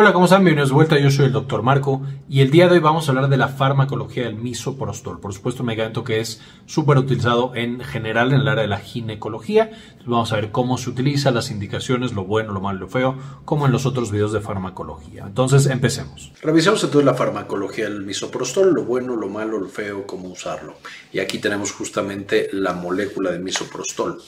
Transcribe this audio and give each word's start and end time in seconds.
Hola, 0.00 0.12
¿cómo 0.12 0.26
están? 0.26 0.44
Bienvenidos 0.44 0.68
de 0.68 0.76
vuelta. 0.76 0.96
Yo 0.96 1.10
soy 1.10 1.26
el 1.26 1.32
doctor 1.32 1.64
Marco 1.64 2.02
y 2.28 2.40
el 2.40 2.52
día 2.52 2.68
de 2.68 2.74
hoy 2.74 2.78
vamos 2.78 3.08
a 3.08 3.10
hablar 3.10 3.28
de 3.28 3.36
la 3.36 3.48
farmacología 3.48 4.22
del 4.22 4.36
misoprostol. 4.36 5.18
Por 5.18 5.34
supuesto, 5.34 5.64
un 5.64 5.66
medicamento 5.66 6.04
que 6.04 6.20
es 6.20 6.40
súper 6.66 6.98
utilizado 6.98 7.50
en 7.56 7.80
general 7.80 8.32
en 8.32 8.42
el 8.42 8.46
área 8.46 8.62
de 8.62 8.68
la 8.68 8.78
ginecología. 8.78 9.72
vamos 10.06 10.32
a 10.32 10.36
ver 10.36 10.52
cómo 10.52 10.78
se 10.78 10.90
utiliza, 10.90 11.32
las 11.32 11.50
indicaciones, 11.50 12.12
lo 12.12 12.24
bueno, 12.24 12.52
lo 12.52 12.60
malo, 12.60 12.78
lo 12.78 12.88
feo, 12.88 13.16
como 13.44 13.66
en 13.66 13.72
los 13.72 13.86
otros 13.86 14.12
videos 14.12 14.32
de 14.32 14.40
farmacología. 14.40 15.24
Entonces, 15.26 15.66
empecemos. 15.66 16.32
Revisamos 16.42 16.84
entonces 16.84 17.04
la 17.04 17.14
farmacología 17.14 17.86
del 17.86 18.04
misoprostol, 18.04 18.72
lo 18.72 18.84
bueno, 18.84 19.16
lo 19.16 19.28
malo, 19.28 19.58
lo 19.58 19.66
feo, 19.66 20.06
cómo 20.06 20.28
usarlo. 20.28 20.74
Y 21.12 21.18
aquí 21.18 21.38
tenemos 21.38 21.72
justamente 21.72 22.50
la 22.52 22.72
molécula 22.72 23.32
de 23.32 23.40
misoprostol. 23.40 24.22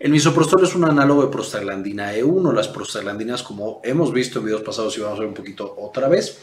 El 0.00 0.10
misoprostol 0.10 0.64
es 0.64 0.74
un 0.74 0.84
análogo 0.84 1.22
de 1.22 1.28
prostaglandina 1.28 2.14
E1. 2.14 2.52
Las 2.52 2.68
prostaglandinas, 2.68 3.42
como 3.42 3.80
hemos 3.84 4.12
visto 4.12 4.38
en 4.38 4.46
videos 4.46 4.62
pasados 4.62 4.96
y 4.98 5.00
vamos 5.00 5.18
a 5.18 5.20
ver 5.20 5.28
un 5.28 5.34
poquito 5.34 5.74
otra 5.78 6.08
vez, 6.08 6.38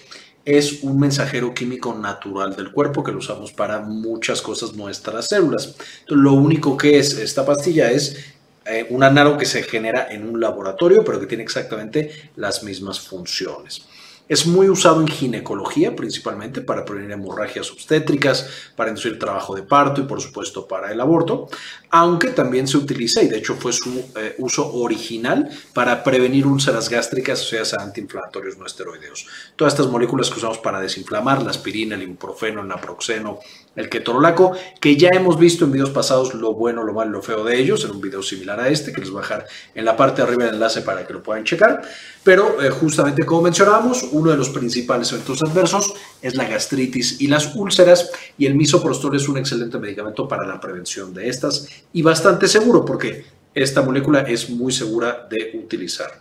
es 0.46 0.84
un 0.84 1.00
mensajero 1.00 1.54
químico 1.54 1.94
natural 1.94 2.56
del 2.56 2.72
cuerpo 2.72 3.04
que 3.04 3.12
lo 3.12 3.20
usamos 3.20 3.52
para 3.52 3.80
muchas 3.80 4.42
cosas 4.42 4.74
nuestras 4.74 5.28
células. 5.28 5.76
lo 6.08 6.34
único 6.34 6.78
que 6.78 6.98
es 6.98 7.18
esta 7.18 7.46
pastilla 7.46 7.92
es 7.92 8.18
eh, 8.66 8.88
un 8.90 9.04
análogo 9.04 9.38
que 9.38 9.46
se 9.46 9.64
genera 9.64 10.08
en 10.12 10.28
un 10.28 10.40
laboratorio, 10.40 11.04
pero 11.04 11.20
que 11.20 11.28
tiene 11.28 11.44
exactamente 11.44 12.32
las 12.38 12.64
mismas 12.64 13.00
funciones. 13.00 13.86
Es 14.32 14.48
muy 14.48 14.70
usado 14.70 15.02
en 15.02 15.10
ginecología, 15.10 15.94
principalmente 15.94 16.62
para 16.62 16.86
prevenir 16.86 17.12
hemorragias 17.12 17.70
obstétricas, 17.70 18.48
para 18.78 18.90
inducir 18.90 19.20
trabajo 19.20 19.54
de 19.54 19.64
parto 19.64 20.00
y 20.00 20.06
por 20.06 20.22
supuesto 20.22 20.70
para 20.70 20.90
el 20.90 21.02
aborto, 21.02 21.50
aunque 21.90 22.30
también 22.30 22.66
se 22.66 22.78
utiliza, 22.78 23.22
y 23.22 23.28
de 23.28 23.40
hecho 23.40 23.56
fue 23.56 23.74
su 23.74 23.90
eh, 24.16 24.36
uso 24.38 24.74
original, 24.74 25.50
para 25.74 26.02
prevenir 26.02 26.48
úlceras 26.48 26.88
gástricas, 26.88 27.42
o 27.42 27.66
sea, 27.66 27.82
antiinflamatorios 27.82 28.58
no 28.58 28.66
esteroideos. 28.66 29.28
Todas 29.58 29.74
estas 29.74 29.88
moléculas 29.88 30.30
que 30.30 30.38
usamos 30.38 30.60
para 30.60 30.80
desinflamar, 30.80 31.44
la 31.44 31.50
aspirina, 31.50 31.96
el 31.96 32.04
ibuprofeno, 32.04 32.62
el 32.62 32.70
naproxeno, 32.70 33.40
el 33.76 33.90
ketorolaco, 33.90 34.52
que 34.80 34.98
ya 34.98 35.10
hemos 35.14 35.40
visto 35.40 35.66
en 35.66 35.72
videos 35.72 35.92
pasados 35.92 36.34
lo 36.34 36.54
bueno, 36.54 36.84
lo 36.84 36.94
malo, 36.94 37.12
lo 37.12 37.22
feo 37.22 37.44
de 37.44 37.58
ellos, 37.58 37.86
en 37.86 37.92
un 37.92 38.02
video 38.02 38.22
similar 38.22 38.60
a 38.60 38.68
este, 38.68 38.92
que 38.92 39.00
les 39.00 39.10
voy 39.10 39.20
a 39.20 39.22
dejar 39.22 39.48
en 39.74 39.86
la 39.86 39.96
parte 39.96 40.22
de 40.22 40.28
arriba 40.28 40.46
el 40.46 40.56
enlace 40.56 40.82
para 40.82 41.08
que 41.08 41.14
lo 41.14 41.24
puedan 41.24 41.44
checar. 41.44 41.82
Pero 42.24 42.62
eh, 42.62 42.70
justamente 42.70 43.26
como 43.26 43.44
mencionábamos, 43.44 44.04
uno 44.12 44.32
de 44.32 44.38
los 44.38 44.50
principales 44.50 45.12
eventos 45.12 45.42
adversos 45.44 45.94
es 46.22 46.36
la 46.36 46.46
gastritis 46.46 47.22
y 47.22 47.28
las 47.28 47.56
úlceras, 47.56 48.12
y 48.38 48.46
el 48.46 48.56
misoprostol 48.56 49.16
es 49.16 49.28
un 49.30 49.38
excelente 49.38 49.80
medicamento 49.80 50.28
para 50.28 50.46
la 50.46 50.60
prevención 50.60 51.14
de 51.14 51.30
estas 51.30 51.68
y 51.94 52.02
bastante 52.02 52.48
seguro 52.48 52.84
porque 52.84 53.26
esta 53.54 53.82
molécula 53.82 54.22
es 54.22 54.50
muy 54.50 54.72
segura 54.72 55.28
de 55.30 55.60
utilizar. 55.62 56.20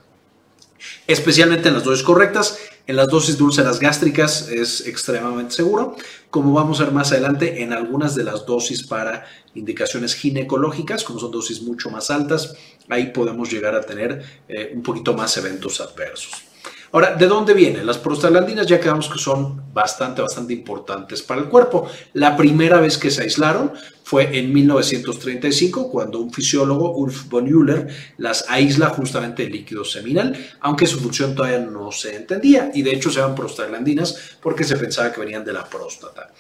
Especialmente 1.07 1.69
en 1.69 1.75
las 1.75 1.85
dosis 1.85 2.05
correctas, 2.05 2.59
en 2.87 2.97
las 2.97 3.09
dosis 3.09 3.39
de 3.39 3.45
úlceras 3.45 3.79
gástricas 3.79 4.49
es 4.49 4.87
extremadamente 4.87 5.55
seguro, 5.55 5.97
como 6.31 6.53
vamos 6.53 6.81
a 6.81 6.85
ver 6.85 6.93
más 6.93 7.13
adelante 7.13 7.63
en 7.63 7.73
algunas 7.73 8.15
de 8.15 8.25
las 8.25 8.47
dosis 8.47 8.83
para 8.83 9.27
indicaciones 9.55 10.15
ginecológicas, 10.15 11.05
como 11.05 11.21
son 11.21 11.31
dosis 11.31 11.63
mucho 11.63 11.91
más 11.91 12.11
altas, 12.11 12.55
ahí 12.89 13.07
podemos 13.07 13.51
llegar 13.51 13.75
a 13.75 13.81
tener 13.81 14.23
eh, 14.49 14.73
un 14.75 14.83
poquito 14.83 15.15
más 15.15 15.37
eventos 15.37 15.81
adversos. 15.81 16.50
Ahora, 16.93 17.15
¿de 17.15 17.27
dónde 17.27 17.55
vienen? 17.55 17.87
Las 17.87 17.99
prostaglandinas 17.99 18.67
ya 18.67 18.81
quedamos 18.81 19.09
que 19.09 19.19
son 19.19 19.73
bastante, 19.73 20.23
bastante 20.23 20.53
importantes 20.53 21.23
para 21.23 21.41
el 21.41 21.49
cuerpo. 21.49 21.89
La 22.15 22.37
primera 22.37 22.81
vez 22.81 22.99
que 22.99 23.13
se 23.13 23.23
aislaron 23.23 23.73
fue 24.03 24.37
en 24.37 24.53
1935, 24.53 25.89
cuando 25.89 26.19
un 26.19 26.33
fisiólogo, 26.33 26.97
Ulf 26.97 27.29
von 27.29 27.47
Euler, 27.47 27.87
las 28.19 28.45
aísla 28.49 28.89
justamente 28.89 29.45
el 29.45 29.53
líquido 29.53 29.85
seminal, 29.85 30.37
aunque 30.61 30.89
su 30.89 30.99
función 30.99 31.37
todavía 31.37 31.61
no 31.61 31.93
se 31.93 32.17
entendía. 32.17 32.73
Y 32.75 32.83
de 32.83 32.93
hecho 32.93 33.09
se 33.09 33.21
llaman 33.21 33.37
prostaglandinas 33.37 34.37
porque 34.43 34.65
se 34.65 34.77
pensaba 34.77 35.13
que 35.13 35.21
venían 35.21 35.45
de 35.45 35.53
la 35.53 35.65
próstata. 35.65 36.33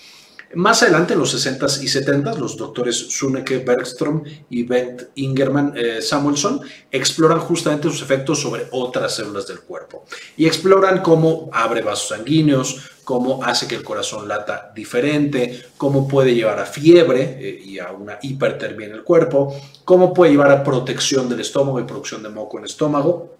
Más 0.54 0.82
adelante, 0.82 1.12
en 1.12 1.20
los 1.20 1.32
60s 1.32 1.80
y 1.80 1.86
70s, 1.86 2.36
los 2.36 2.56
doctores 2.56 2.96
Suneke 2.96 3.58
Bergström 3.58 4.24
y 4.48 4.64
Bengt 4.64 5.02
Ingerman 5.14 5.74
eh, 5.76 6.02
Samuelson 6.02 6.60
exploran 6.90 7.38
justamente 7.38 7.88
sus 7.88 8.02
efectos 8.02 8.40
sobre 8.40 8.66
otras 8.72 9.14
células 9.14 9.46
del 9.46 9.60
cuerpo 9.60 10.04
y 10.36 10.46
exploran 10.46 11.02
cómo 11.02 11.50
abre 11.52 11.82
vasos 11.82 12.08
sanguíneos, 12.08 12.90
cómo 13.04 13.44
hace 13.44 13.68
que 13.68 13.76
el 13.76 13.84
corazón 13.84 14.26
lata 14.26 14.72
diferente, 14.74 15.66
cómo 15.76 16.08
puede 16.08 16.34
llevar 16.34 16.58
a 16.58 16.66
fiebre 16.66 17.38
eh, 17.38 17.62
y 17.64 17.78
a 17.78 17.92
una 17.92 18.18
hipertermia 18.20 18.88
en 18.88 18.94
el 18.94 19.04
cuerpo, 19.04 19.54
cómo 19.84 20.12
puede 20.12 20.32
llevar 20.32 20.50
a 20.50 20.64
protección 20.64 21.28
del 21.28 21.40
estómago 21.40 21.78
y 21.78 21.84
producción 21.84 22.24
de 22.24 22.28
moco 22.28 22.58
en 22.58 22.64
el 22.64 22.70
estómago 22.70 23.36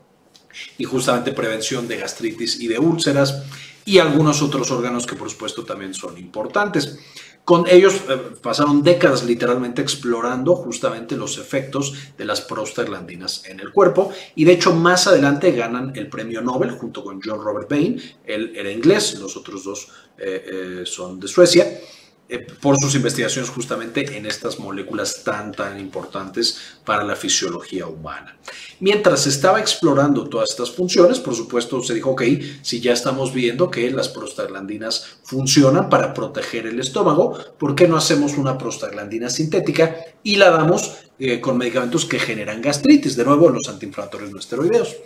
y 0.79 0.85
justamente 0.85 1.33
prevención 1.33 1.89
de 1.89 1.97
gastritis 1.97 2.61
y 2.61 2.69
de 2.69 2.79
úlceras 2.79 3.43
y 3.85 3.99
algunos 3.99 4.43
otros 4.43 4.71
órganos 4.71 5.07
que 5.07 5.17
por 5.17 5.31
supuesto 5.31 5.65
también 5.65 5.95
son 5.95 6.19
importantes. 6.19 6.99
Con 7.45 7.67
ellos 7.67 8.03
eh, 8.09 8.17
pasaron 8.41 8.83
décadas 8.83 9.25
literalmente 9.25 9.83
explorando 9.83 10.55
justamente 10.55 11.17
los 11.17 11.39
efectos 11.39 11.95
de 12.17 12.25
las 12.25 12.43
prostaglandinas 12.43 13.45
en 13.47 13.61
el 13.61 13.73
cuerpo 13.73 14.13
y 14.37 14.45
de 14.45 14.53
hecho 14.53 14.75
más 14.75 15.07
adelante 15.07 15.51
ganan 15.53 15.93
el 15.97 16.09
premio 16.09 16.43
Nobel 16.43 16.71
junto 16.73 17.03
con 17.03 17.21
John 17.21 17.43
Robert 17.43 17.69
Bain, 17.69 18.01
él 18.25 18.53
era 18.55 18.71
inglés, 18.71 19.19
los 19.19 19.37
otros 19.37 19.65
dos 19.65 19.89
eh, 20.19 20.45
eh, 20.53 20.83
son 20.85 21.19
de 21.19 21.29
Suecia 21.29 21.67
eh, 22.33 22.47
por 22.61 22.77
sus 22.81 22.95
investigaciones 22.95 23.51
justamente 23.51 24.17
en 24.17 24.25
estas 24.25 24.61
moléculas 24.61 25.25
tan, 25.25 25.51
tan 25.51 25.81
importantes 25.81 26.59
para 26.85 27.03
la 27.03 27.17
fisiología 27.17 27.89
humana. 27.89 28.37
Mientras 28.79 29.25
se 29.25 29.31
estaba 29.31 29.59
explorando 29.59 30.29
todas 30.29 30.51
estas 30.51 30.71
funciones, 30.71 31.19
por 31.19 31.35
supuesto 31.35 31.83
se 31.83 31.93
dijo, 31.93 32.11
ok, 32.11 32.23
si 32.63 32.81
ya 32.81 32.93
estamos 32.93 33.35
viendo 33.35 33.69
que 33.69 33.91
las 33.91 34.09
prostaglandinas 34.09 35.19
funcionan 35.25 35.89
para 35.89 36.15
proteger 36.15 36.69
el 36.69 36.79
estómago, 36.79 37.37
¿por 37.59 37.75
qué 37.75 37.89
no 37.89 37.97
hacemos 37.97 38.39
una 38.39 38.57
prostaglandina 38.57 39.29
sintética 39.29 39.97
y 40.23 40.37
la 40.37 40.51
damos 40.51 40.99
eh, 41.19 41.41
con 41.41 41.59
medicamentos 41.59 42.05
que 42.05 42.21
generan 42.21 42.63
gastritis? 42.63 43.17
De 43.17 43.25
nuevo, 43.25 43.49
los 43.49 43.69
antiinflamatorios 43.69 44.31
no 44.31 44.39
esteroideos. 44.39 44.97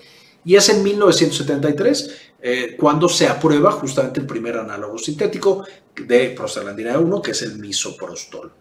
Y 0.44 0.56
es 0.56 0.68
en 0.68 0.82
1973 0.82 2.10
eh, 2.42 2.76
cuando 2.78 3.08
se 3.08 3.26
aprueba 3.26 3.72
justamente 3.72 4.20
el 4.20 4.26
primer 4.26 4.56
análogo 4.58 4.98
sintético 4.98 5.64
de 6.06 6.30
prostaglandina 6.30 6.98
1, 6.98 7.22
que 7.22 7.30
es 7.30 7.42
el 7.42 7.58
misoprostol. 7.58 8.52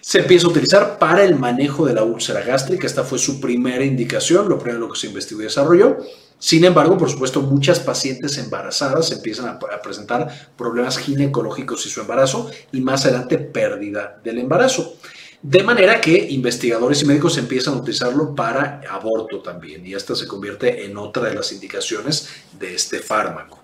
Se 0.00 0.20
empieza 0.20 0.46
a 0.46 0.50
utilizar 0.50 0.98
para 0.98 1.24
el 1.24 1.34
manejo 1.34 1.86
de 1.86 1.94
la 1.94 2.02
úlcera 2.02 2.42
gástrica. 2.42 2.86
Esta 2.86 3.04
fue 3.04 3.18
su 3.18 3.40
primera 3.40 3.84
indicación, 3.84 4.48
lo 4.48 4.58
primero 4.58 4.88
que 4.90 4.98
se 4.98 5.06
investigó 5.06 5.40
y 5.40 5.44
desarrolló. 5.44 5.98
Sin 6.38 6.64
embargo, 6.64 6.96
por 6.96 7.10
supuesto, 7.10 7.42
muchas 7.42 7.80
pacientes 7.80 8.38
embarazadas 8.38 9.10
empiezan 9.10 9.48
a, 9.48 9.58
presentar 9.82 10.52
problemas 10.56 10.98
ginecológicos 10.98 11.84
y 11.86 11.90
su 11.90 12.00
embarazo 12.00 12.50
y 12.72 12.80
más 12.80 13.04
adelante 13.04 13.38
pérdida 13.38 14.20
del 14.22 14.38
embarazo. 14.38 14.96
De 15.42 15.62
manera 15.62 16.00
que 16.00 16.30
investigadores 16.30 17.02
y 17.02 17.06
médicos 17.06 17.38
empiezan 17.38 17.74
a 17.74 17.76
utilizarlo 17.76 18.34
para 18.34 18.80
aborto 18.90 19.38
también 19.40 19.86
y 19.86 19.94
esta 19.94 20.16
se 20.16 20.26
convierte 20.26 20.84
en 20.84 20.96
otra 20.96 21.28
de 21.28 21.34
las 21.34 21.52
indicaciones 21.52 22.28
de 22.58 22.74
este 22.74 22.98
fármaco. 22.98 23.57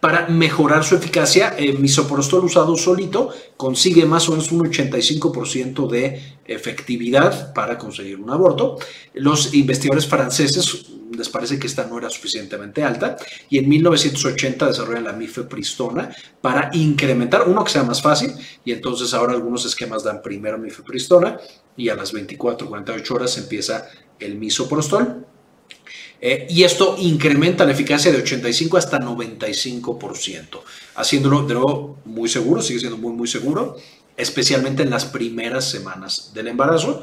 Para 0.00 0.28
mejorar 0.28 0.82
su 0.82 0.96
eficacia, 0.96 1.50
el 1.58 1.78
misoprostol 1.78 2.46
usado 2.46 2.74
solito 2.76 3.28
consigue 3.58 4.06
más 4.06 4.28
o 4.28 4.32
menos 4.32 4.50
un 4.50 4.60
85% 4.60 5.88
de 5.88 6.38
efectividad 6.46 7.52
para 7.52 7.76
conseguir 7.76 8.18
un 8.18 8.30
aborto. 8.30 8.78
Los 9.12 9.52
investigadores 9.52 10.06
franceses 10.06 10.86
les 11.16 11.28
parece 11.28 11.58
que 11.58 11.66
esta 11.66 11.86
no 11.86 11.98
era 11.98 12.08
suficientemente 12.08 12.82
alta 12.82 13.16
y 13.50 13.58
en 13.58 13.68
1980 13.68 14.68
desarrollan 14.68 15.04
la 15.04 15.12
mifepristona 15.12 16.14
para 16.40 16.70
incrementar, 16.72 17.46
uno 17.46 17.62
que 17.62 17.72
sea 17.72 17.82
más 17.82 18.00
fácil 18.00 18.32
y 18.64 18.72
entonces 18.72 19.12
ahora 19.12 19.34
algunos 19.34 19.66
esquemas 19.66 20.02
dan 20.02 20.22
primero 20.22 20.56
mifepristona 20.56 21.38
y 21.76 21.90
a 21.90 21.94
las 21.94 22.12
24, 22.12 22.68
48 22.68 23.14
horas 23.14 23.36
empieza 23.36 23.86
el 24.18 24.36
misoprostol. 24.36 25.26
Eh, 26.22 26.46
y 26.50 26.64
esto 26.64 26.96
incrementa 26.98 27.64
la 27.64 27.72
eficacia 27.72 28.12
de 28.12 28.18
85 28.18 28.76
hasta 28.76 28.98
95%, 28.98 30.60
haciéndolo 30.96 31.46
de 31.46 31.54
nuevo 31.54 31.98
muy 32.04 32.28
seguro, 32.28 32.60
sigue 32.60 32.80
siendo 32.80 32.98
muy, 32.98 33.12
muy 33.12 33.26
seguro, 33.26 33.76
especialmente 34.16 34.82
en 34.82 34.90
las 34.90 35.06
primeras 35.06 35.70
semanas 35.70 36.32
del 36.34 36.48
embarazo 36.48 37.02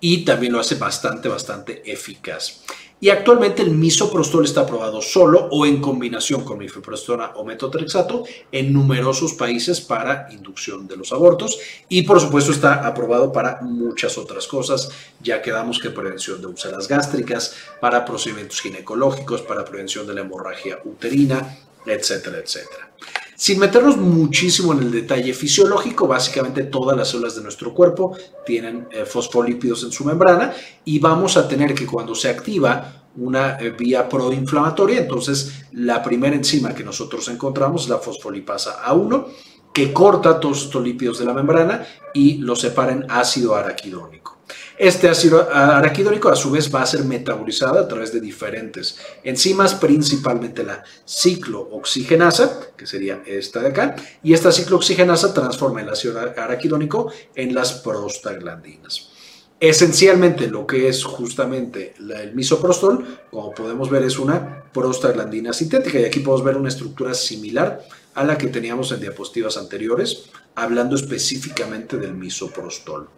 y 0.00 0.24
también 0.24 0.52
lo 0.52 0.60
hace 0.60 0.74
bastante, 0.74 1.28
bastante 1.28 1.82
eficaz. 1.90 2.60
Y 3.00 3.10
actualmente 3.10 3.62
el 3.62 3.70
misoprostol 3.70 4.44
está 4.44 4.62
aprobado 4.62 5.00
solo 5.00 5.48
o 5.50 5.66
en 5.66 5.80
combinación 5.80 6.44
con 6.44 6.58
mifeprostona 6.58 7.32
o 7.36 7.44
metotrexato 7.44 8.24
en 8.50 8.72
numerosos 8.72 9.34
países 9.34 9.80
para 9.80 10.28
inducción 10.32 10.88
de 10.88 10.96
los 10.96 11.12
abortos 11.12 11.58
y 11.88 12.02
por 12.02 12.20
supuesto 12.20 12.50
está 12.50 12.86
aprobado 12.86 13.32
para 13.32 13.60
muchas 13.62 14.18
otras 14.18 14.46
cosas. 14.46 14.90
Ya 15.22 15.40
quedamos 15.42 15.78
que 15.78 15.90
prevención 15.90 16.40
de 16.40 16.48
úlceras 16.48 16.88
gástricas, 16.88 17.54
para 17.80 18.04
procedimientos 18.04 18.60
ginecológicos, 18.60 19.42
para 19.42 19.64
prevención 19.64 20.06
de 20.06 20.14
la 20.14 20.22
hemorragia 20.22 20.80
uterina, 20.84 21.58
etcétera, 21.86 22.38
etcétera. 22.38 22.90
Sin 23.40 23.60
meternos 23.60 23.96
muchísimo 23.96 24.72
en 24.72 24.80
el 24.80 24.90
detalle 24.90 25.32
fisiológico, 25.32 26.08
básicamente 26.08 26.64
todas 26.64 26.96
las 26.96 27.08
células 27.08 27.36
de 27.36 27.42
nuestro 27.42 27.72
cuerpo 27.72 28.16
tienen 28.44 28.88
eh, 28.90 29.04
fosfolípidos 29.04 29.84
en 29.84 29.92
su 29.92 30.04
membrana 30.04 30.52
y 30.84 30.98
vamos 30.98 31.36
a 31.36 31.46
tener 31.46 31.72
que 31.72 31.86
cuando 31.86 32.16
se 32.16 32.30
activa 32.30 33.04
una 33.14 33.56
eh, 33.60 33.70
vía 33.70 34.08
proinflamatoria, 34.08 34.98
entonces 34.98 35.66
la 35.70 36.02
primera 36.02 36.34
enzima 36.34 36.74
que 36.74 36.82
nosotros 36.82 37.28
encontramos 37.28 37.84
es 37.84 37.90
la 37.90 37.98
fosfolipasa 37.98 38.82
A1 38.82 39.26
que 39.72 39.92
corta 39.92 40.40
todos 40.40 40.64
estos 40.64 40.82
lípidos 40.82 41.20
de 41.20 41.26
la 41.26 41.32
membrana 41.32 41.86
y 42.12 42.38
los 42.38 42.60
separa 42.60 42.90
en 42.90 43.06
ácido 43.08 43.54
araquidónico. 43.54 44.37
Este 44.78 45.08
ácido 45.08 45.48
araquidónico 45.52 46.28
a 46.28 46.36
su 46.36 46.52
vez 46.52 46.72
va 46.72 46.82
a 46.82 46.86
ser 46.86 47.02
metabolizado 47.04 47.80
a 47.80 47.88
través 47.88 48.12
de 48.12 48.20
diferentes 48.20 48.96
enzimas, 49.24 49.74
principalmente 49.74 50.62
la 50.62 50.84
ciclooxigenasa, 51.04 52.76
que 52.76 52.86
sería 52.86 53.20
esta 53.26 53.58
de 53.60 53.68
acá, 53.68 53.96
y 54.22 54.34
esta 54.34 54.52
ciclooxigenasa 54.52 55.34
transforma 55.34 55.82
el 55.82 55.88
ácido 55.88 56.20
araquidónico 56.20 57.10
en 57.34 57.56
las 57.56 57.72
prostaglandinas. 57.72 59.10
Esencialmente 59.58 60.46
lo 60.46 60.64
que 60.64 60.88
es 60.88 61.02
justamente 61.02 61.94
el 61.98 62.32
misoprostol, 62.36 63.04
como 63.32 63.52
podemos 63.52 63.90
ver, 63.90 64.04
es 64.04 64.16
una 64.16 64.62
prostaglandina 64.72 65.52
sintética 65.52 65.98
y 65.98 66.04
aquí 66.04 66.20
podemos 66.20 66.44
ver 66.44 66.56
una 66.56 66.68
estructura 66.68 67.14
similar 67.14 67.82
a 68.14 68.22
la 68.22 68.38
que 68.38 68.46
teníamos 68.46 68.92
en 68.92 69.00
diapositivas 69.00 69.56
anteriores, 69.56 70.26
hablando 70.54 70.94
específicamente 70.94 71.96
del 71.96 72.14
misoprostol. 72.14 73.08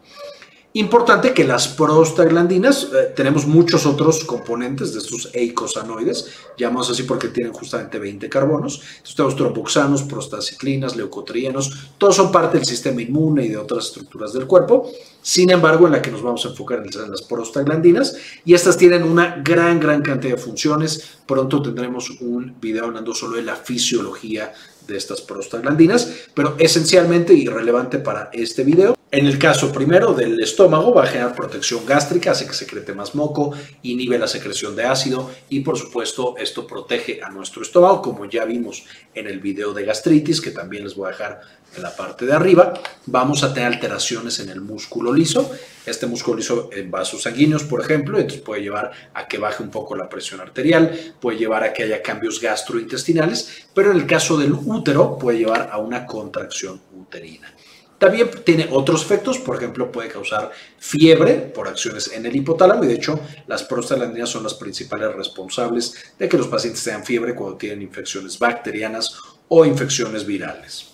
Importante 0.72 1.34
que 1.34 1.43
las 1.43 1.67
prostaglandinas, 1.67 2.84
eh, 2.84 3.12
tenemos 3.17 3.44
muchos 3.44 3.87
otros 3.87 4.22
componentes 4.22 4.93
de 4.93 5.00
estos 5.00 5.28
eicosanoides, 5.34 6.31
llamamos 6.56 6.88
así 6.88 7.02
porque 7.02 7.26
tienen 7.26 7.52
justamente 7.52 7.99
20 7.99 8.28
carbonos. 8.28 8.81
Entonces 8.99 9.17
tenemos 9.17 9.34
tromboxanos, 9.34 10.05
prostaciclinas, 10.05 10.94
leucotrienos, 10.94 11.90
todos 11.99 12.14
son 12.14 12.31
parte 12.31 12.58
del 12.58 12.67
sistema 12.67 13.02
inmune 13.02 13.46
y 13.46 13.49
de 13.49 13.56
otras 13.56 13.87
estructuras 13.87 14.32
del 14.32 14.46
cuerpo. 14.46 14.88
Sin 15.20 15.50
embargo, 15.50 15.87
en 15.87 15.93
la 15.93 16.00
que 16.00 16.12
nos 16.12 16.22
vamos 16.22 16.46
a 16.46 16.50
enfocar 16.50 16.87
es 16.87 16.94
las 16.94 17.23
prostaglandinas 17.23 18.14
y 18.44 18.55
estas 18.55 18.76
tienen 18.76 19.02
una 19.02 19.43
gran, 19.44 19.81
gran 19.81 20.02
cantidad 20.02 20.37
de 20.37 20.40
funciones. 20.40 21.19
Pronto 21.26 21.61
tendremos 21.62 22.11
un 22.20 22.55
video 22.61 22.84
hablando 22.84 23.12
solo 23.12 23.34
de 23.38 23.43
la 23.43 23.56
fisiología 23.56 24.52
de 24.87 24.96
estas 24.96 25.20
prostaglandinas, 25.20 26.28
pero 26.32 26.55
esencialmente 26.58 27.34
y 27.34 27.46
relevante 27.46 27.99
para 27.99 28.31
este 28.32 28.62
video 28.62 29.00
en 29.12 29.27
el 29.27 29.39
caso 29.39 29.73
primero 29.73 30.15
del 30.15 30.41
estómago 30.41 30.95
va 30.95 31.03
a 31.03 31.07
generar 31.07 31.35
protección 31.35 31.85
gástrica, 31.85 32.31
hace 32.31 32.47
que 32.47 32.53
secrete 32.53 32.95
más 32.95 33.17
moco, 33.17 33.53
inhibe 33.83 34.17
la 34.19 34.29
secreción 34.29 34.77
de 34.77 34.85
ácido 34.85 35.29
y 35.49 35.61
por 35.61 35.77
supuesto 35.77 36.37
esto 36.39 36.65
protege 36.65 37.21
a 37.21 37.29
nuestro 37.29 37.62
estómago, 37.62 38.03
como 38.03 38.27
ya 38.27 38.45
vimos 38.45 38.85
en 39.12 39.27
el 39.27 39.41
video 39.41 39.75
de 39.75 39.85
gastritis, 39.85 40.41
que 40.41 40.53
también 40.53 40.85
les 40.85 40.95
voy 40.95 41.09
a 41.09 41.11
dejar 41.11 41.41
en 41.77 41.83
la 41.83 41.97
parte 41.97 42.25
de 42.25 42.35
arriba. 42.35 42.73
Vamos 43.07 43.43
a 43.43 43.53
tener 43.53 43.73
alteraciones 43.73 44.39
en 44.39 44.49
el 44.49 44.61
músculo 44.61 45.12
liso, 45.12 45.51
este 45.87 46.07
músculo 46.07 46.37
liso 46.37 46.71
en 46.73 46.89
vasos 46.89 47.23
sanguíneos, 47.23 47.65
por 47.65 47.81
ejemplo, 47.81 48.17
entonces 48.17 48.43
puede 48.43 48.62
llevar 48.62 48.93
a 49.12 49.27
que 49.27 49.39
baje 49.39 49.65
un 49.65 49.71
poco 49.71 49.97
la 49.97 50.09
presión 50.09 50.41
arterial, 50.41 51.17
puede 51.21 51.37
llevar 51.37 51.65
a 51.65 51.73
que 51.73 51.83
haya 51.83 52.01
cambios 52.01 52.41
gastrointestinales, 52.41 53.67
pero 53.75 53.91
en 53.91 53.97
el 53.97 54.07
caso 54.07 54.37
del 54.37 54.53
útero 54.53 55.19
puede 55.19 55.39
llevar 55.39 55.69
a 55.73 55.79
una 55.79 56.07
contracción 56.07 56.81
uterina. 56.93 57.53
También 58.00 58.31
tiene 58.47 58.67
otros 58.70 59.02
efectos, 59.02 59.37
por 59.37 59.56
ejemplo, 59.56 59.93
puede 59.93 60.08
causar 60.08 60.50
fiebre 60.79 61.35
por 61.35 61.69
acciones 61.69 62.11
en 62.11 62.25
el 62.25 62.35
hipotálamo 62.35 62.82
y 62.82 62.87
de 62.87 62.94
hecho 62.94 63.20
las 63.47 63.62
prostaglandinas 63.62 64.31
son 64.31 64.43
las 64.43 64.55
principales 64.55 65.14
responsables 65.14 66.14
de 66.19 66.26
que 66.26 66.38
los 66.38 66.49
pacientes 66.49 66.82
tengan 66.82 67.05
fiebre 67.05 67.35
cuando 67.35 67.58
tienen 67.58 67.82
infecciones 67.82 68.38
bacterianas 68.38 69.19
o 69.49 69.67
infecciones 69.67 70.25
virales. 70.25 70.87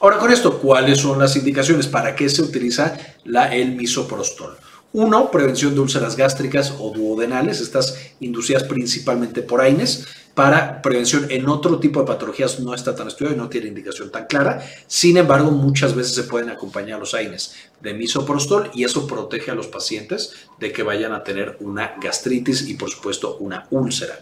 Ahora 0.00 0.16
con 0.16 0.32
esto, 0.32 0.58
¿cuáles 0.58 0.98
son 0.98 1.18
las 1.18 1.36
indicaciones? 1.36 1.86
¿Para 1.86 2.16
qué 2.16 2.30
se 2.30 2.40
utiliza 2.40 2.96
la, 3.24 3.54
el 3.54 3.76
misoprostol? 3.76 4.56
Uno, 4.94 5.30
prevención 5.30 5.74
de 5.74 5.80
úlceras 5.80 6.16
gástricas 6.16 6.72
o 6.80 6.90
duodenales, 6.90 7.60
estas 7.60 7.98
inducidas 8.20 8.62
principalmente 8.62 9.42
por 9.42 9.60
AINES. 9.60 10.06
Para 10.40 10.80
prevención 10.80 11.26
en 11.28 11.50
otro 11.50 11.78
tipo 11.78 12.00
de 12.00 12.06
patologías 12.06 12.60
no 12.60 12.72
está 12.72 12.94
tan 12.94 13.08
estudiado 13.08 13.36
y 13.36 13.38
no 13.38 13.50
tiene 13.50 13.68
indicación 13.68 14.10
tan 14.10 14.24
clara. 14.24 14.64
Sin 14.86 15.18
embargo, 15.18 15.50
muchas 15.50 15.94
veces 15.94 16.14
se 16.14 16.22
pueden 16.22 16.48
acompañar 16.48 16.98
los 16.98 17.12
AINES 17.12 17.56
de 17.82 17.92
misoprostol 17.92 18.70
y 18.72 18.84
eso 18.84 19.06
protege 19.06 19.50
a 19.50 19.54
los 19.54 19.66
pacientes 19.66 20.48
de 20.58 20.72
que 20.72 20.82
vayan 20.82 21.12
a 21.12 21.24
tener 21.24 21.58
una 21.60 21.92
gastritis 22.00 22.70
y 22.70 22.72
por 22.72 22.88
supuesto 22.88 23.36
una 23.36 23.66
úlcera. 23.70 24.20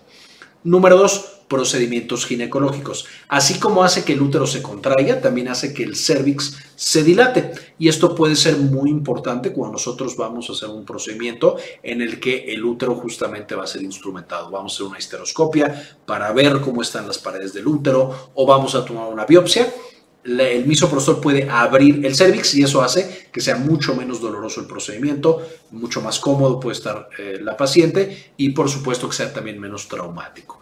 Número 0.69 0.99
dos, 0.99 1.39
procedimientos 1.49 2.27
ginecológicos. 2.27 3.07
Así 3.27 3.59
como 3.59 3.83
hace 3.83 4.05
que 4.05 4.13
el 4.13 4.21
útero 4.21 4.47
se 4.47 4.61
contraiga, 4.61 5.19
también 5.23 5.49
hace 5.49 5.73
que 5.73 5.83
el 5.83 5.97
cervix 5.97 6.59
se 6.77 7.03
dilate. 7.03 7.53
Y 7.79 7.89
esto 7.89 8.15
puede 8.15 8.37
ser 8.37 8.59
muy 8.59 8.91
importante 8.91 9.51
cuando 9.51 9.73
nosotros 9.73 10.15
vamos 10.15 10.51
a 10.51 10.53
hacer 10.53 10.69
un 10.69 10.85
procedimiento 10.85 11.57
en 11.83 12.03
el 12.03 12.21
que 12.21 12.53
el 12.53 12.63
útero 12.63 12.95
justamente 12.97 13.55
va 13.55 13.65
a 13.65 13.67
ser 13.67 13.83
instrumentado. 13.83 14.51
Vamos 14.51 14.73
a 14.73 14.75
hacer 14.75 14.87
una 14.89 14.99
histeroscopia 14.99 15.97
para 16.05 16.31
ver 16.33 16.61
cómo 16.61 16.83
están 16.83 17.07
las 17.07 17.17
paredes 17.17 17.55
del 17.55 17.67
útero 17.67 18.33
o 18.35 18.45
vamos 18.45 18.75
a 18.75 18.85
tomar 18.85 19.11
una 19.11 19.25
biopsia 19.25 19.73
el 20.25 20.67
misoprostol 20.67 21.21
puede 21.21 21.49
abrir 21.49 22.05
el 22.05 22.15
cervix 22.15 22.55
y 22.55 22.63
eso 22.63 22.83
hace 22.83 23.29
que 23.33 23.41
sea 23.41 23.57
mucho 23.57 23.95
menos 23.95 24.21
doloroso 24.21 24.61
el 24.61 24.67
procedimiento, 24.67 25.47
mucho 25.71 26.01
más 26.01 26.19
cómodo 26.19 26.61
puede 26.61 26.77
estar 26.77 27.09
eh, 27.19 27.39
la 27.41 27.57
paciente 27.57 28.33
y 28.37 28.51
por 28.51 28.69
supuesto 28.69 29.09
que 29.09 29.17
sea 29.17 29.33
también 29.33 29.61
menos 29.61 29.89
traumático. 29.89 30.61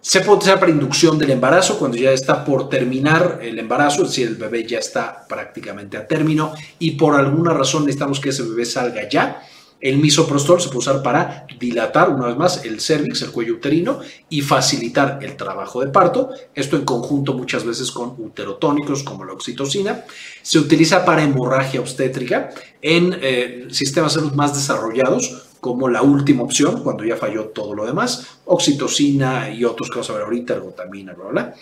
Se 0.00 0.20
puede 0.20 0.36
utilizar 0.36 0.60
para 0.60 0.70
inducción 0.70 1.18
del 1.18 1.30
embarazo 1.30 1.80
cuando 1.80 1.96
ya 1.96 2.12
está 2.12 2.44
por 2.44 2.68
terminar 2.68 3.40
el 3.42 3.58
embarazo, 3.58 4.02
es 4.02 4.10
decir, 4.10 4.28
el 4.28 4.36
bebé 4.36 4.64
ya 4.64 4.78
está 4.78 5.26
prácticamente 5.26 5.96
a 5.96 6.06
término 6.06 6.54
y 6.78 6.92
por 6.92 7.16
alguna 7.16 7.52
razón 7.52 7.84
necesitamos 7.84 8.20
que 8.20 8.28
ese 8.28 8.44
bebé 8.44 8.64
salga 8.64 9.08
ya. 9.08 9.42
El 9.80 9.98
misoprostol 9.98 10.60
se 10.60 10.68
puede 10.68 10.78
usar 10.78 11.02
para 11.02 11.46
dilatar 11.58 12.10
una 12.10 12.26
vez 12.26 12.36
más 12.36 12.64
el 12.64 12.80
cervix, 12.80 13.22
el 13.22 13.30
cuello 13.30 13.54
uterino 13.54 14.00
y 14.30 14.40
facilitar 14.40 15.18
el 15.22 15.36
trabajo 15.36 15.80
de 15.80 15.88
parto. 15.88 16.30
Esto 16.54 16.76
en 16.76 16.84
conjunto 16.84 17.34
muchas 17.34 17.64
veces 17.64 17.90
con 17.90 18.14
uterotónicos 18.18 19.02
como 19.02 19.24
la 19.24 19.34
oxitocina. 19.34 20.04
Se 20.42 20.58
utiliza 20.58 21.04
para 21.04 21.22
hemorragia 21.22 21.80
obstétrica 21.80 22.50
en 22.80 23.18
eh, 23.20 23.66
sistemas 23.70 24.14
de 24.14 24.20
salud 24.20 24.34
más 24.34 24.54
desarrollados 24.54 25.46
como 25.60 25.88
la 25.88 26.02
última 26.02 26.42
opción, 26.42 26.82
cuando 26.82 27.04
ya 27.04 27.16
falló 27.16 27.46
todo 27.46 27.74
lo 27.74 27.84
demás, 27.86 28.38
oxitocina 28.44 29.50
y 29.50 29.64
otros 29.64 29.88
que 29.88 29.96
vamos 29.96 30.10
a 30.10 30.12
ver 30.12 30.22
ahorita, 30.22 30.54
ergotamina, 30.54 31.12
bla, 31.12 31.26
bla. 31.26 31.54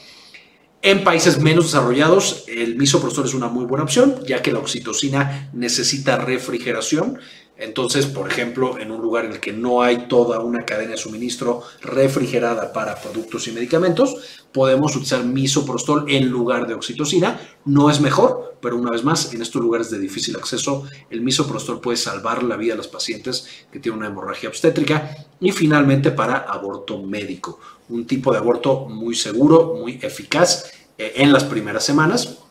En 0.82 1.02
países 1.02 1.40
menos 1.40 1.64
desarrollados, 1.64 2.44
el 2.46 2.76
misoprostol 2.76 3.24
es 3.24 3.32
una 3.32 3.48
muy 3.48 3.64
buena 3.64 3.84
opción, 3.84 4.16
ya 4.26 4.42
que 4.42 4.52
la 4.52 4.58
oxitocina 4.58 5.48
necesita 5.54 6.18
refrigeración. 6.18 7.18
Entonces, 7.56 8.06
por 8.06 8.28
ejemplo, 8.28 8.78
en 8.78 8.90
un 8.90 9.00
lugar 9.00 9.24
en 9.24 9.32
el 9.32 9.40
que 9.40 9.52
no 9.52 9.82
hay 9.82 10.08
toda 10.08 10.40
una 10.40 10.64
cadena 10.64 10.92
de 10.92 10.96
suministro 10.96 11.62
refrigerada 11.82 12.72
para 12.72 13.00
productos 13.00 13.46
y 13.46 13.52
medicamentos, 13.52 14.16
podemos 14.50 14.92
utilizar 14.96 15.24
misoprostol 15.24 16.06
en 16.08 16.28
lugar 16.28 16.66
de 16.66 16.74
oxitocina. 16.74 17.40
No 17.64 17.90
es 17.90 18.00
mejor, 18.00 18.56
pero 18.60 18.76
una 18.76 18.90
vez 18.90 19.04
más, 19.04 19.32
en 19.32 19.40
estos 19.40 19.62
lugares 19.62 19.88
de 19.90 20.00
difícil 20.00 20.34
acceso, 20.34 20.84
el 21.10 21.20
misoprostol 21.20 21.80
puede 21.80 21.96
salvar 21.96 22.42
la 22.42 22.56
vida 22.56 22.72
de 22.72 22.78
los 22.78 22.88
pacientes 22.88 23.46
que 23.70 23.78
tienen 23.78 24.00
una 24.00 24.08
hemorragia 24.08 24.48
obstétrica. 24.48 25.16
Y 25.40 25.52
finalmente, 25.52 26.10
para 26.10 26.38
aborto 26.38 27.00
médico, 27.02 27.60
un 27.88 28.04
tipo 28.04 28.32
de 28.32 28.38
aborto 28.38 28.86
muy 28.88 29.14
seguro, 29.14 29.76
muy 29.78 30.00
eficaz 30.02 30.72
eh, 30.98 31.12
en 31.16 31.32
las 31.32 31.44
primeras 31.44 31.84
semanas 31.84 32.43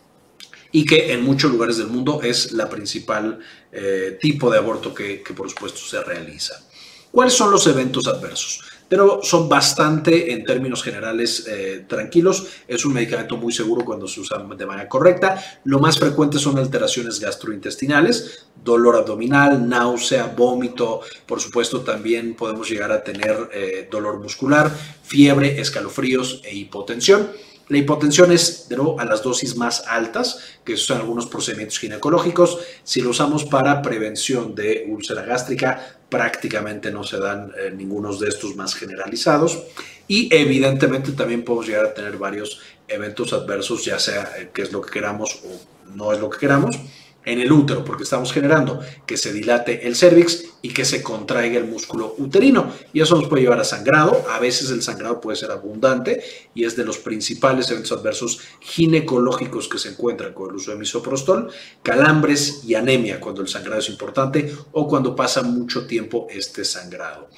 y 0.73 0.85
que 0.85 1.13
en 1.13 1.23
muchos 1.23 1.51
lugares 1.51 1.77
del 1.77 1.87
mundo 1.87 2.19
es 2.21 2.51
la 2.51 2.67
principal 2.67 3.39
eh, 3.71 4.17
tipo 4.19 4.51
de 4.51 4.57
aborto 4.57 4.93
que, 4.93 5.23
por 5.35 5.49
supuesto 5.49 5.79
se 5.79 6.03
realiza. 6.03 6.55
¿Cuáles 7.11 7.33
son 7.33 7.51
los 7.51 7.65
eventos 7.67 8.07
adversos? 8.07 8.59
Pero 8.89 9.19
son 9.21 9.47
bastante, 9.47 10.33
en 10.33 10.43
términos 10.43 10.83
generales, 10.83 11.45
eh, 11.47 11.85
tranquilos. 11.87 12.47
Es 12.67 12.85
un 12.85 12.93
medicamento 12.93 13.37
muy 13.37 13.53
seguro 13.53 13.85
cuando 13.85 14.07
se 14.07 14.19
usa 14.19 14.39
de 14.39 14.65
manera 14.65 14.89
correcta. 14.89 15.39
Lo 15.63 15.79
más 15.79 15.99
frecuente 15.99 16.39
son 16.39 16.57
alteraciones 16.57 17.19
gastrointestinales, 17.19 18.47
dolor 18.63 18.95
abdominal, 18.95 19.67
náusea, 19.69 20.33
vómito. 20.35 21.01
Por 21.27 21.39
supuesto, 21.39 21.81
también 21.81 22.33
podemos 22.33 22.67
llegar 22.67 22.91
a 22.91 23.03
tener 23.03 23.49
eh, 23.53 23.87
dolor 23.91 24.19
muscular, 24.19 24.71
fiebre, 25.03 25.61
escalofríos 25.61 26.41
e 26.43 26.55
hipotensión. 26.55 27.29
La 27.70 27.77
hipotensión 27.77 28.32
es 28.32 28.67
de 28.67 28.75
nuevo 28.75 29.00
a 29.00 29.05
las 29.05 29.24
dosis 29.24 29.55
más 29.55 29.86
altas, 29.88 30.39
que 30.65 30.75
son 30.75 31.00
algunos 31.00 31.27
procedimientos 31.27 31.79
ginecológicos. 31.79 32.60
Si 32.84 33.01
lo 33.01 33.12
usamos 33.12 33.46
para 33.46 33.82
prevención 33.82 34.53
de 34.53 34.86
úlcera 34.89 35.24
gástrica, 35.24 35.98
prácticamente 36.10 36.91
no 36.91 37.03
se 37.03 37.20
dan 37.20 37.51
eh, 37.58 37.72
ningunos 37.72 38.20
de 38.20 38.27
estos 38.29 38.55
más 38.55 38.75
generalizados. 38.75 39.63
Y 40.08 40.34
evidentemente 40.36 41.13
también 41.13 41.43
podemos 41.43 41.67
llegar 41.67 41.86
a 41.86 41.93
tener 41.93 42.17
varios 42.17 42.60
eventos 42.88 43.32
adversos, 43.32 43.86
ya 43.86 43.98
sea 43.98 44.29
eh, 44.38 44.50
que 44.53 44.63
es 44.63 44.72
lo 44.72 44.82
que 44.82 44.91
queramos 44.91 45.41
o 45.46 45.93
no 45.96 46.12
es 46.12 46.20
lo 46.20 46.29
que 46.29 46.39
queramos. 46.39 46.77
En 47.25 47.39
el 47.39 47.51
útero, 47.51 47.83
porque 47.83 48.03
estamos 48.03 48.33
generando 48.33 48.79
que 49.05 49.17
se 49.17 49.33
dilate 49.33 49.87
el 49.87 49.95
cervix 49.95 50.45
y 50.61 50.69
que 50.73 50.85
se 50.85 51.03
contraiga 51.03 51.57
el 51.57 51.65
músculo 51.65 52.15
uterino. 52.17 52.71
Y 52.93 53.01
eso 53.01 53.15
nos 53.15 53.27
puede 53.27 53.43
llevar 53.43 53.59
a 53.59 53.63
sangrado. 53.63 54.25
A 54.29 54.39
veces 54.39 54.71
el 54.71 54.81
sangrado 54.81 55.19
puede 55.19 55.37
ser 55.37 55.51
abundante 55.51 56.23
y 56.53 56.63
es 56.63 56.75
de 56.75 56.85
los 56.85 56.97
principales 56.97 57.69
eventos 57.69 57.91
adversos 57.91 58.39
ginecológicos 58.59 59.67
que 59.67 59.77
se 59.77 59.89
encuentran 59.89 60.33
con 60.33 60.49
el 60.49 60.55
uso 60.55 60.71
de 60.71 60.77
misoprostol. 60.77 61.49
Calambres 61.81 62.63
y 62.65 62.75
anemia 62.75 63.19
cuando 63.19 63.41
el 63.41 63.47
sangrado 63.47 63.79
es 63.79 63.89
importante 63.89 64.53
o 64.71 64.87
cuando 64.87 65.15
pasa 65.15 65.43
mucho 65.43 65.85
tiempo 65.85 66.27
este 66.29 66.63
sangrado. 66.63 67.29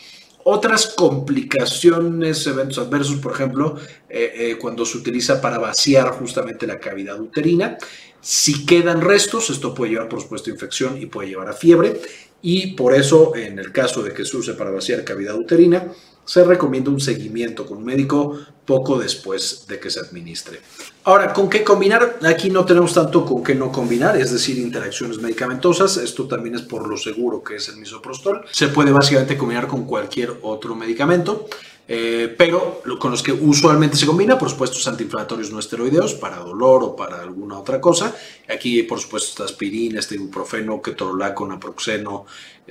Otras 0.47 0.93
complicaciones, 0.95 2.45
eventos 2.45 2.77
adversos, 2.77 3.15
por 3.15 3.31
ejemplo, 3.31 3.77
eh, 4.07 4.31
eh, 4.35 4.57
cuando 4.61 4.85
se 4.85 4.99
utiliza 4.99 5.41
para 5.41 5.57
vaciar 5.57 6.11
justamente 6.11 6.67
la 6.67 6.77
cavidad 6.77 7.19
uterina. 7.19 7.79
Si 8.21 8.63
quedan 8.63 9.01
restos, 9.01 9.49
esto 9.49 9.73
puede 9.73 9.93
llevar, 9.93 10.07
por 10.07 10.21
supuesto, 10.21 10.51
a 10.51 10.53
infección 10.53 11.01
y 11.01 11.07
puede 11.07 11.29
llevar 11.29 11.49
a 11.49 11.53
fiebre. 11.53 11.99
Y 12.43 12.75
por 12.75 12.93
eso, 12.93 13.35
en 13.35 13.57
el 13.57 13.71
caso 13.71 14.03
de 14.03 14.13
que 14.13 14.23
se 14.23 14.37
use 14.37 14.53
para 14.53 14.69
vaciar 14.69 15.03
cavidad 15.03 15.35
uterina, 15.35 15.91
se 16.25 16.43
recomienda 16.43 16.89
un 16.89 16.99
seguimiento 16.99 17.65
con 17.65 17.77
un 17.77 17.85
médico 17.85 18.37
poco 18.65 18.97
después 18.97 19.65
de 19.67 19.79
que 19.79 19.89
se 19.89 19.99
administre. 19.99 20.59
Ahora, 21.03 21.31
¿con 21.33 21.49
qué 21.49 21.63
combinar? 21.63 22.17
Aquí 22.23 22.49
no 22.49 22.65
tenemos 22.65 22.93
tanto 22.93 23.25
con 23.25 23.43
qué 23.43 23.53
no 23.53 23.71
combinar, 23.71 24.17
es 24.17 24.31
decir, 24.31 24.57
interacciones 24.57 25.19
medicamentosas. 25.19 25.97
Esto 25.97 26.27
también 26.27 26.55
es 26.55 26.63
por 26.63 26.87
lo 26.87 26.97
seguro 26.97 27.43
que 27.43 27.57
es 27.57 27.69
el 27.69 27.77
misoprostol. 27.77 28.43
Se 28.51 28.69
puede 28.69 28.91
básicamente 28.91 29.37
combinar 29.37 29.67
con 29.67 29.85
cualquier 29.85 30.39
otro 30.41 30.75
medicamento. 30.75 31.47
Eh, 31.87 32.33
pero 32.35 32.81
con 32.99 33.11
los 33.11 33.21
que 33.21 33.31
usualmente 33.31 33.95
se 33.95 34.07
combina, 34.07 34.39
por 34.39 34.49
supuesto, 34.49 34.77
antiinflamatorios 34.89 35.51
no 35.51 35.59
esteroideos 35.59 36.15
para 36.15 36.37
dolor 36.37 36.83
o 36.83 36.95
para 36.95 37.21
alguna 37.21 37.59
otra 37.59 37.79
cosa. 37.79 38.15
Aquí, 38.49 38.81
por 38.83 38.99
supuesto, 38.99 39.29
está 39.29 39.43
aspirina, 39.43 39.99
este 39.99 40.15
ibuprofeno, 40.15 40.81
ketorolaco, 40.81 41.45
naproxeno. 41.45 42.25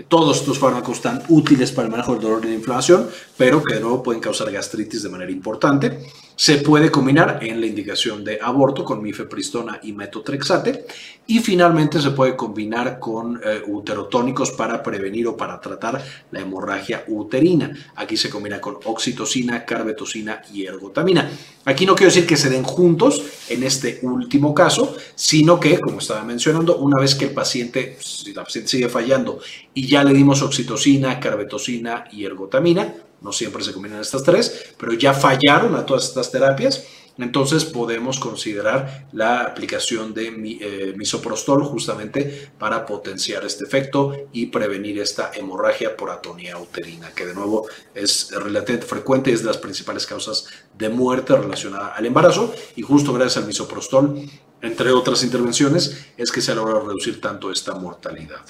Todos 0.09 0.39
estos 0.39 0.59
fármacos 0.59 0.97
están 0.97 1.23
útiles 1.29 1.71
para 1.71 1.87
el 1.87 1.93
manejo 1.93 2.15
del 2.15 2.23
dolor 2.23 2.45
y 2.45 2.49
la 2.49 2.55
inflamación, 2.55 3.09
pero 3.37 3.63
que 3.63 3.75
de 3.75 3.81
nuevo 3.81 4.03
pueden 4.03 4.21
causar 4.21 4.51
gastritis 4.51 5.05
de 5.05 5.09
manera 5.09 5.31
importante. 5.31 6.01
Se 6.35 6.57
puede 6.57 6.91
combinar 6.91 7.39
en 7.43 7.61
la 7.61 7.67
indicación 7.67 8.25
de 8.25 8.41
aborto 8.43 8.85
con 8.85 9.01
mifepristona 9.01 9.79
y 9.85 9.93
metotrexate. 9.93 10.87
Y 11.29 11.39
finalmente 11.39 12.01
se 12.01 12.11
puede 12.11 12.35
combinar 12.35 12.99
con 12.99 13.41
eh, 13.43 13.63
uterotónicos 13.69 14.51
para 14.51 14.83
prevenir 14.83 15.29
o 15.29 15.37
para 15.37 15.61
tratar 15.61 16.05
la 16.33 16.41
hemorragia 16.41 17.05
uterina. 17.07 17.73
Aquí 17.95 18.17
se 18.17 18.29
combina 18.29 18.61
con 18.61 18.79
oxitocina, 18.85 19.65
carbetocina 19.65 20.43
y 20.53 20.67
ergotamina. 20.67 21.31
Aquí 21.67 21.87
no 21.87 21.95
quiero 21.95 22.13
decir 22.13 22.27
que 22.27 22.37
se 22.37 22.51
den 22.51 22.65
juntos 22.65 23.23
en 23.49 23.63
este 23.63 24.01
último 24.03 24.53
caso, 24.53 24.97
sino 25.15 25.61
que, 25.61 25.79
como 25.79 26.01
estaba 26.01 26.25
mencionando, 26.25 26.79
una 26.79 27.01
vez 27.01 27.15
que 27.15 27.27
el 27.27 27.31
paciente, 27.31 27.97
si 28.01 28.35
la 28.35 28.43
paciente 28.43 28.69
sigue 28.71 28.89
fallando 28.89 29.39
y 29.75 29.87
ya 29.89 30.05
le 30.05 30.15
dimos 30.15 30.41
oxitocina, 30.41 31.21
carbetocina 31.21 32.05
y 32.13 32.25
ergotamina, 32.25 32.95
no 33.25 33.33
siempre 33.33 33.65
se 33.65 33.73
combinan 33.73 34.01
estas 34.01 34.23
tres, 34.23 34.75
pero 34.79 34.93
ya 34.93 35.15
fallaron 35.15 35.75
a 35.75 35.85
todas 35.85 36.05
estas 36.05 36.31
terapias. 36.31 36.85
Entonces 37.17 37.65
podemos 37.65 38.19
considerar 38.19 39.07
la 39.13 39.43
aplicación 39.43 40.13
de 40.15 40.27
eh, 40.27 40.95
misoprostol 40.97 41.63
justamente 41.63 42.51
para 42.59 42.85
potenciar 42.85 43.45
este 43.45 43.65
efecto 43.65 44.15
y 44.33 44.47
prevenir 44.47 44.99
esta 44.99 45.31
hemorragia 45.33 45.97
por 45.97 46.11
atonía 46.11 46.59
uterina, 46.59 47.13
que 47.15 47.25
de 47.25 47.35
nuevo 47.35 47.69
es 47.95 48.31
relativamente 48.33 48.87
frecuente 48.87 49.31
y 49.31 49.35
es 49.35 49.41
de 49.41 49.47
las 49.47 49.59
principales 49.59 50.07
causas 50.07 50.49
de 50.77 50.89
muerte 50.89 51.37
relacionada 51.37 51.95
al 51.95 52.05
embarazo. 52.05 52.53
Y 52.75 52.83
justo 52.83 53.13
gracias 53.13 53.39
al 53.39 53.47
misoprostol, 53.47 54.21
entre 54.61 54.91
otras 54.91 55.23
intervenciones, 55.23 56.09
es 56.17 56.33
que 56.33 56.41
se 56.41 56.51
ha 56.51 56.57
logrado 56.57 56.81
reducir 56.81 57.21
tanto 57.21 57.53
esta 57.53 57.75
mortalidad. 57.75 58.45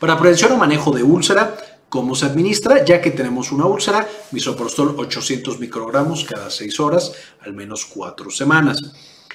Para 0.00 0.18
prevención 0.18 0.52
o 0.52 0.56
manejo 0.56 0.90
de 0.90 1.02
úlcera, 1.02 1.56
¿Cómo 1.90 2.14
se 2.14 2.26
administra? 2.26 2.84
Ya 2.84 3.00
que 3.00 3.10
tenemos 3.10 3.50
una 3.50 3.66
úlcera, 3.66 4.08
misoprostol 4.30 4.94
800 4.96 5.58
microgramos 5.58 6.22
cada 6.22 6.48
6 6.48 6.78
horas, 6.78 7.10
al 7.40 7.52
menos 7.52 7.84
4 7.84 8.30
semanas. 8.30 8.78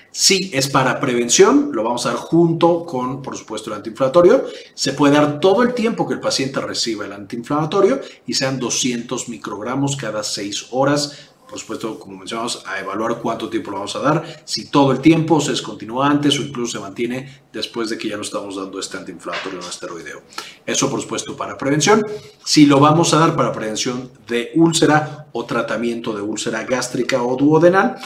Si 0.10 0.52
es 0.54 0.70
para 0.70 1.02
prevención, 1.02 1.72
lo 1.74 1.84
vamos 1.84 2.06
a 2.06 2.12
dar 2.12 2.18
junto 2.18 2.86
con, 2.86 3.22
por 3.22 3.36
supuesto, 3.36 3.70
el 3.70 3.76
antiinflamatorio. 3.76 4.46
Se 4.74 4.94
puede 4.94 5.16
dar 5.16 5.42
todo 5.42 5.64
el 5.64 5.74
tiempo 5.74 6.08
que 6.08 6.14
el 6.14 6.22
paciente 6.22 6.62
reciba 6.62 7.04
el 7.04 7.12
antiinflamatorio 7.12 8.00
y 8.26 8.36
sean 8.36 8.58
200 8.58 9.28
microgramos 9.28 9.98
cada 9.98 10.24
6 10.24 10.68
horas 10.72 11.35
por 11.48 11.60
supuesto, 11.60 12.00
como 12.00 12.18
mencionamos, 12.18 12.64
a 12.66 12.80
evaluar 12.80 13.20
cuánto 13.22 13.50
tiempo 13.50 13.72
lo 13.72 13.78
vamos 13.78 13.96
a 13.96 14.00
dar, 14.00 14.42
si 14.46 14.66
todo 14.70 14.92
el 14.92 15.00
tiempo 15.00 15.40
se 15.40 15.52
descontinúa 15.52 16.08
antes 16.08 16.40
o 16.40 16.42
incluso 16.42 16.74
se 16.74 16.80
mantiene 16.80 17.44
después 17.54 17.90
de 17.90 17.98
que 17.98 18.10
ya 18.10 18.16
no 18.16 18.24
estamos 18.24 18.56
dando 18.56 18.80
este 18.80 18.98
antiinflamatorio 18.98 19.60
o 19.60 19.62
esteroideo. 19.62 20.22
Eso, 20.66 20.90
por 20.90 21.02
supuesto, 21.02 21.36
para 21.36 21.58
prevención. 21.58 22.04
Si 22.44 22.66
lo 22.66 22.80
vamos 22.80 23.14
a 23.14 23.20
dar 23.20 23.36
para 23.36 23.52
prevención 23.52 24.12
de 24.28 24.52
úlcera 24.56 25.28
o 25.32 25.46
tratamiento 25.46 26.14
de 26.14 26.22
úlcera 26.22 26.64
gástrica 26.64 27.22
o 27.22 27.36
duodenal, 27.36 27.98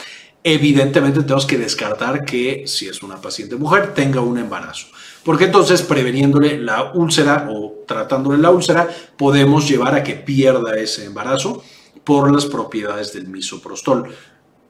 evidentemente 0.42 1.20
tenemos 1.22 1.46
que 1.46 1.58
descartar 1.58 2.24
que 2.24 2.64
si 2.66 2.88
es 2.88 3.02
una 3.02 3.20
paciente 3.20 3.56
mujer 3.56 3.94
tenga 3.94 4.20
un 4.20 4.38
embarazo. 4.38 4.86
Porque 5.24 5.44
entonces 5.44 5.82
preveniéndole 5.82 6.58
la 6.58 6.92
úlcera 6.92 7.48
o 7.50 7.84
tratándole 7.86 8.38
la 8.38 8.50
úlcera 8.50 8.88
podemos 9.16 9.68
llevar 9.68 9.94
a 9.94 10.02
que 10.02 10.14
pierda 10.14 10.78
ese 10.78 11.04
embarazo 11.04 11.62
por 12.04 12.32
las 12.32 12.46
propiedades 12.46 13.12
del 13.12 13.28
misoprostol. 13.28 14.14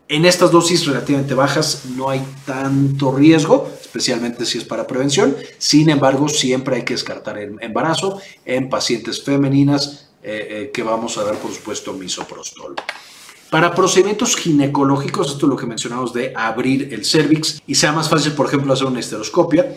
En 0.09 0.25
estas 0.25 0.51
dosis 0.51 0.87
relativamente 0.87 1.35
bajas 1.35 1.85
no 1.97 2.11
hay 2.11 2.21
tanto 2.45 3.13
riesgo, 3.13 3.71
especialmente 3.81 4.45
si 4.45 4.59
es 4.59 4.65
para 4.65 4.87
prevención. 4.87 5.37
Sin 5.59 5.89
embargo, 5.89 6.29
siempre 6.29 6.77
hay 6.77 6.85
que 6.85 6.95
descartar 6.95 7.39
el 7.39 7.57
embarazo 7.61 8.21
en 8.45 8.69
pacientes 8.69 9.23
femeninas 9.23 10.11
eh, 10.23 10.49
eh, 10.51 10.71
que 10.75 10.83
vamos 10.83 11.17
a 11.17 11.23
dar, 11.23 11.37
por 11.37 11.53
supuesto, 11.53 11.93
misoprostol. 11.93 12.75
Para 13.51 13.75
procedimientos 13.75 14.37
ginecológicos, 14.37 15.33
esto 15.33 15.47
es 15.47 15.51
lo 15.51 15.57
que 15.57 15.67
mencionamos 15.67 16.13
de 16.13 16.33
abrir 16.37 16.93
el 16.93 17.05
cervix 17.05 17.61
y 17.67 17.75
sea 17.75 17.93
más 17.93 18.09
fácil, 18.09 18.33
por 18.33 18.47
ejemplo, 18.47 18.73
hacer 18.73 18.87
una 18.87 19.01
esteroscopia 19.01 19.75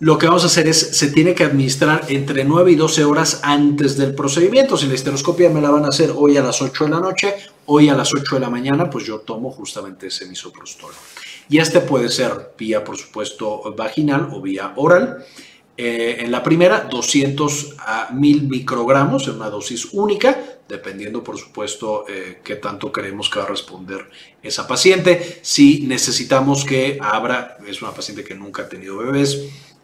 lo 0.00 0.16
que 0.16 0.26
vamos 0.26 0.44
a 0.44 0.46
hacer 0.46 0.68
es, 0.68 0.78
se 0.96 1.10
tiene 1.10 1.34
que 1.34 1.42
administrar 1.42 2.04
entre 2.08 2.44
9 2.44 2.72
y 2.72 2.76
12 2.76 3.04
horas 3.04 3.40
antes 3.42 3.96
del 3.96 4.14
procedimiento. 4.14 4.76
Si 4.76 4.86
la 4.86 4.94
esteroscopia 4.94 5.50
me 5.50 5.60
la 5.60 5.70
van 5.70 5.84
a 5.84 5.88
hacer 5.88 6.12
hoy 6.14 6.36
a 6.36 6.42
las 6.42 6.62
8 6.62 6.84
de 6.84 6.90
la 6.90 7.00
noche, 7.00 7.34
hoy 7.66 7.88
a 7.88 7.96
las 7.96 8.14
8 8.14 8.36
de 8.36 8.40
la 8.40 8.50
mañana, 8.50 8.88
pues 8.88 9.04
yo 9.04 9.18
tomo 9.20 9.50
justamente 9.50 10.06
ese 10.06 10.26
misoprostol. 10.26 10.92
Y 11.48 11.58
este 11.58 11.80
puede 11.80 12.10
ser 12.10 12.52
vía, 12.56 12.84
por 12.84 12.96
supuesto, 12.96 13.74
vaginal 13.76 14.28
o 14.32 14.40
vía 14.40 14.72
oral. 14.76 15.24
Eh, 15.76 16.18
en 16.20 16.30
la 16.30 16.42
primera, 16.42 16.88
200 16.90 17.74
a 17.78 18.10
1000 18.12 18.48
microgramos 18.48 19.26
en 19.26 19.36
una 19.36 19.48
dosis 19.48 19.88
única, 19.92 20.58
dependiendo, 20.68 21.24
por 21.24 21.38
supuesto, 21.38 22.04
eh, 22.08 22.40
qué 22.44 22.56
tanto 22.56 22.92
creemos 22.92 23.30
que 23.30 23.38
va 23.38 23.46
a 23.46 23.48
responder 23.48 24.08
esa 24.42 24.66
paciente. 24.66 25.40
Si 25.42 25.86
necesitamos 25.86 26.64
que 26.64 26.98
abra, 27.00 27.56
es 27.66 27.80
una 27.80 27.92
paciente 27.92 28.24
que 28.24 28.34
nunca 28.34 28.62
ha 28.62 28.68
tenido 28.68 28.98
bebés, 28.98 29.38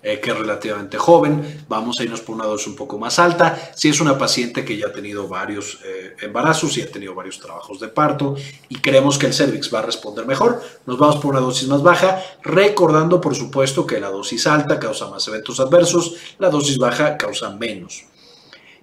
eh, 0.06 0.20
que 0.20 0.32
es 0.32 0.38
relativamente 0.38 0.98
joven, 0.98 1.64
vamos 1.66 1.98
a 1.98 2.04
irnos 2.04 2.20
por 2.20 2.34
una 2.34 2.44
dosis 2.44 2.66
un 2.66 2.76
poco 2.76 2.98
más 2.98 3.18
alta. 3.18 3.72
Si 3.74 3.88
es 3.88 4.02
una 4.02 4.18
paciente 4.18 4.62
que 4.62 4.76
ya 4.76 4.88
ha 4.88 4.92
tenido 4.92 5.26
varios 5.28 5.80
eh, 5.82 6.14
embarazos 6.20 6.76
y 6.76 6.82
ha 6.82 6.92
tenido 6.92 7.14
varios 7.14 7.40
trabajos 7.40 7.80
de 7.80 7.88
parto 7.88 8.34
y 8.68 8.74
creemos 8.76 9.16
que 9.16 9.24
el 9.24 9.32
cervix 9.32 9.72
va 9.72 9.78
a 9.78 9.82
responder 9.82 10.26
mejor, 10.26 10.62
nos 10.84 10.98
vamos 10.98 11.16
por 11.16 11.30
una 11.30 11.40
dosis 11.40 11.68
más 11.68 11.82
baja, 11.82 12.22
recordando 12.42 13.18
por 13.18 13.34
supuesto 13.34 13.86
que 13.86 13.98
la 13.98 14.10
dosis 14.10 14.46
alta 14.46 14.78
causa 14.78 15.08
más 15.08 15.26
eventos 15.26 15.58
adversos, 15.58 16.16
la 16.38 16.50
dosis 16.50 16.76
baja 16.76 17.16
causa 17.16 17.48
menos. 17.48 18.04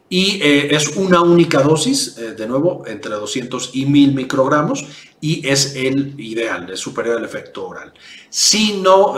Y 0.10 0.42
eh, 0.42 0.76
es 0.76 0.98
una 0.98 1.22
única 1.22 1.62
dosis, 1.62 2.16
de 2.16 2.48
nuevo, 2.48 2.84
entre 2.88 3.12
200 3.12 3.70
y 3.74 3.86
1000 3.86 4.16
microgramos, 4.16 4.88
y 5.22 5.48
es 5.48 5.76
el 5.76 6.20
ideal, 6.20 6.70
es 6.70 6.80
superior 6.80 7.18
al 7.18 7.26
efecto 7.26 7.68
oral. 7.68 7.94
Si 8.30 8.82
no 8.82 9.16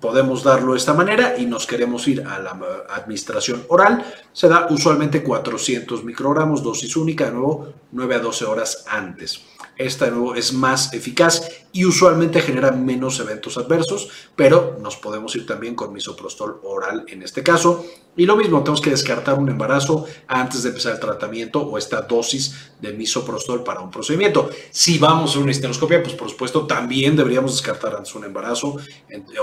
podemos 0.00 0.42
darlo 0.42 0.72
de 0.72 0.78
esta 0.78 0.94
manera 0.94 1.36
y 1.38 1.46
nos 1.46 1.66
queremos 1.66 2.08
ir 2.08 2.26
a 2.26 2.38
la 2.38 2.58
administración 2.88 3.64
oral, 3.68 4.04
se 4.32 4.48
da 4.48 4.66
usualmente 4.70 5.22
400 5.22 6.02
microgramos, 6.04 6.62
dosis 6.62 6.96
única, 6.96 7.26
de 7.26 7.32
nuevo 7.32 7.74
9 7.92 8.14
a 8.14 8.18
12 8.18 8.44
horas 8.46 8.84
antes. 8.88 9.51
Esta 9.76 10.04
de 10.04 10.10
nuevo 10.12 10.34
es 10.34 10.52
más 10.52 10.92
eficaz 10.92 11.48
y 11.72 11.84
usualmente 11.84 12.40
genera 12.40 12.70
menos 12.70 13.18
eventos 13.20 13.56
adversos, 13.56 14.10
pero 14.36 14.78
nos 14.80 14.96
podemos 14.96 15.34
ir 15.34 15.46
también 15.46 15.74
con 15.74 15.92
misoprostol 15.92 16.60
oral 16.62 17.04
en 17.08 17.22
este 17.22 17.42
caso. 17.42 17.84
Y 18.14 18.26
lo 18.26 18.36
mismo, 18.36 18.60
tenemos 18.60 18.82
que 18.82 18.90
descartar 18.90 19.38
un 19.38 19.48
embarazo 19.48 20.06
antes 20.26 20.62
de 20.62 20.68
empezar 20.68 20.92
el 20.92 21.00
tratamiento 21.00 21.62
o 21.62 21.78
esta 21.78 22.02
dosis 22.02 22.72
de 22.80 22.92
misoprostol 22.92 23.64
para 23.64 23.80
un 23.80 23.90
procedimiento. 23.90 24.50
Si 24.70 24.98
vamos 24.98 25.34
a 25.34 25.38
una 25.38 25.50
histeroscopia, 25.50 26.02
pues 26.02 26.14
por 26.14 26.28
supuesto 26.28 26.66
también 26.66 27.16
deberíamos 27.16 27.52
descartar 27.52 27.96
antes 27.96 28.14
un 28.14 28.24
embarazo 28.24 28.76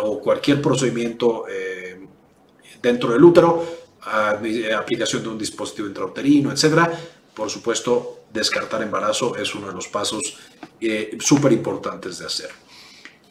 o 0.04 0.20
cualquier 0.20 0.62
procedimiento 0.62 1.46
eh, 1.50 2.08
dentro 2.82 3.12
del 3.12 3.24
útero, 3.24 3.66
aplicación 4.78 5.24
de 5.24 5.30
un 5.30 5.38
dispositivo 5.38 5.88
intrauterino, 5.88 6.52
etcétera. 6.52 6.92
Por 7.40 7.50
supuesto, 7.50 8.26
descartar 8.34 8.82
embarazo 8.82 9.38
es 9.38 9.56
uno 9.56 9.68
de 9.68 9.74
los 9.74 9.88
pasos 9.88 10.38
eh, 10.82 11.18
súper 11.22 11.54
importantes 11.54 12.20
de 12.20 12.26
hacer. 12.26 12.50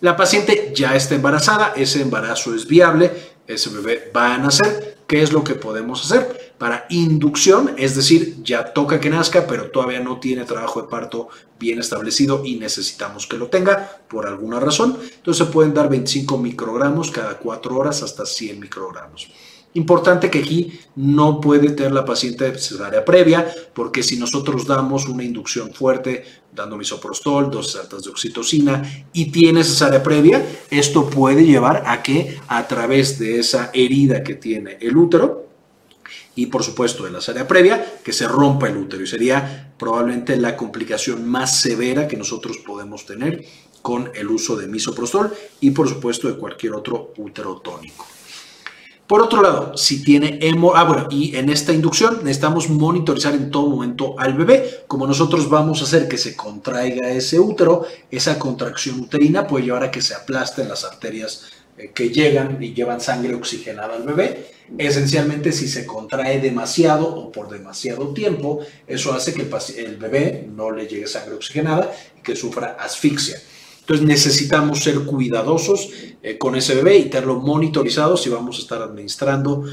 La 0.01 0.17
paciente 0.17 0.73
ya 0.75 0.97
está 0.97 1.15
embarazada, 1.15 1.75
ese 1.77 2.01
embarazo 2.01 2.55
es 2.55 2.67
viable, 2.67 3.13
ese 3.47 3.69
bebé 3.69 4.11
va 4.17 4.35
a 4.35 4.39
nacer. 4.39 4.97
¿Qué 5.07 5.21
es 5.21 5.31
lo 5.31 5.45
que 5.45 5.57
podemos 5.57 6.03
hacer? 6.03 6.55
Para 6.57 6.87
inducción, 6.89 7.75
es 7.77 7.97
decir, 7.97 8.43
ya 8.43 8.73
toca 8.73 8.99
que 8.99 9.11
nazca, 9.11 9.47
pero 9.47 9.71
todavía 9.71 10.01
no 10.01 10.19
tiene 10.19 10.47
trabajo 10.47 10.81
de 10.81 10.89
parto 10.89 11.29
bien 11.61 11.79
establecido 11.79 12.43
y 12.47 12.57
necesitamos 12.57 13.27
que 13.27 13.37
lo 13.37 13.49
tenga 13.49 14.01
por 14.09 14.27
alguna 14.27 14.59
razón. 14.59 14.99
Entonces 15.03 15.47
se 15.47 15.53
pueden 15.53 15.75
dar 15.75 15.91
25 15.91 16.39
microgramos 16.39 17.11
cada 17.11 17.37
4 17.37 17.77
horas 17.77 18.03
hasta 18.03 18.25
100 18.25 18.59
microgramos. 18.59 19.31
Importante 19.75 20.31
que 20.31 20.39
aquí 20.39 20.81
no 20.97 21.41
puede 21.41 21.71
tener 21.71 21.93
la 21.93 22.05
paciente 22.05 22.59
cesárea 22.59 23.05
previa, 23.05 23.47
porque 23.75 24.03
si 24.03 24.17
nosotros 24.17 24.67
damos 24.67 25.07
una 25.07 25.25
inducción 25.25 25.73
fuerte, 25.73 26.25
dando 26.53 26.77
misoprostol, 26.77 27.51
dosis 27.51 27.77
altas 27.77 28.05
de 28.05 28.11
oxitocina 28.11 28.83
y 29.13 29.31
tiene 29.31 29.63
cesárea 29.63 30.03
previa, 30.03 30.45
esto 30.71 31.09
puede 31.09 31.45
llevar 31.45 31.85
a 31.87 32.03
que 32.03 32.41
a 32.49 32.67
través 32.67 33.19
de 33.19 33.39
esa 33.39 33.71
herida 33.75 34.25
que 34.25 34.35
tiene 34.35 34.79
el 34.81 34.97
útero, 34.97 35.47
y 36.35 36.47
por 36.47 36.63
supuesto 36.63 37.05
de 37.05 37.11
la 37.11 37.21
cesárea 37.21 37.47
previa, 37.47 37.99
que 38.03 38.13
se 38.13 38.27
rompa 38.27 38.69
el 38.69 38.77
útero 38.77 39.03
y 39.03 39.07
sería 39.07 39.73
probablemente 39.77 40.37
la 40.37 40.57
complicación 40.57 41.29
más 41.29 41.61
severa 41.61 42.09
que 42.09 42.17
nosotros 42.17 42.59
podemos 42.59 43.05
tener 43.05 43.45
con 43.83 44.11
el 44.15 44.29
uso 44.29 44.57
de 44.57 44.67
misoprostol 44.67 45.33
y 45.61 45.73
por 45.73 45.89
supuesto 45.89 46.29
de 46.29 46.39
cualquier 46.39 46.75
otro 46.75 47.13
útero 47.17 47.57
tónico. 47.57 48.07
Por 49.09 49.23
otro 49.23 49.41
lado, 49.41 49.75
si 49.75 50.05
tiene 50.05 50.39
hemo, 50.43 50.77
ah, 50.77 50.85
bueno, 50.85 51.09
y 51.11 51.35
en 51.35 51.49
esta 51.49 51.73
inducción 51.73 52.19
necesitamos 52.25 52.69
monitorizar 52.69 53.33
en 53.33 53.51
todo 53.51 53.67
momento 53.71 54.15
al 54.19 54.35
bebé. 54.35 54.85
Como 54.87 55.07
nosotros 55.07 55.49
vamos 55.49 55.81
a 55.81 55.85
hacer 55.85 56.09
que 56.09 56.19
se 56.19 56.37
contraiga 56.37 57.11
ese 57.11 57.41
útero, 57.41 57.87
esa 58.11 58.39
contracción 58.39 59.01
uterina 59.01 59.47
puede 59.47 59.65
llevar 59.65 59.85
a 59.85 59.91
que 59.91 60.03
se 60.03 60.15
aplasten 60.15 60.69
las 60.69 60.85
arterias 60.85 61.47
eh, 61.79 61.91
que 61.95 62.11
llegan 62.11 62.63
y 62.63 62.75
llevan 62.75 63.01
sangre 63.01 63.35
oxigenada 63.35 63.97
al 63.97 64.03
bebé. 64.03 64.51
Esencialmente, 64.77 65.53
si 65.53 65.69
se 65.69 65.87
contrae 65.87 66.39
demasiado 66.43 67.09
o 67.09 67.33
por 67.33 67.49
demasiado 67.49 68.13
tiempo, 68.13 68.61
eso 68.87 69.15
hace 69.15 69.33
que 69.33 69.41
el, 69.41 69.87
el 69.87 69.97
bebé 69.97 70.47
no 70.55 70.71
le 70.71 70.87
llegue 70.87 71.07
sangre 71.07 71.35
oxigenada 71.35 71.91
y 72.19 72.21
que 72.21 72.37
sufra 72.37 72.77
asfixia. 72.79 73.41
Entonces 73.89 74.07
necesitamos 74.07 74.85
ser 74.85 75.01
cuidadosos 75.01 75.89
eh, 76.23 76.37
con 76.37 76.57
ese 76.57 76.75
bebé 76.75 76.99
y 76.99 77.05
tenerlo 77.07 77.41
monitorizado 77.41 78.19
si 78.19 78.29
vamos 78.29 78.59
a 78.59 78.61
estar 78.61 78.83
administrando 78.83 79.65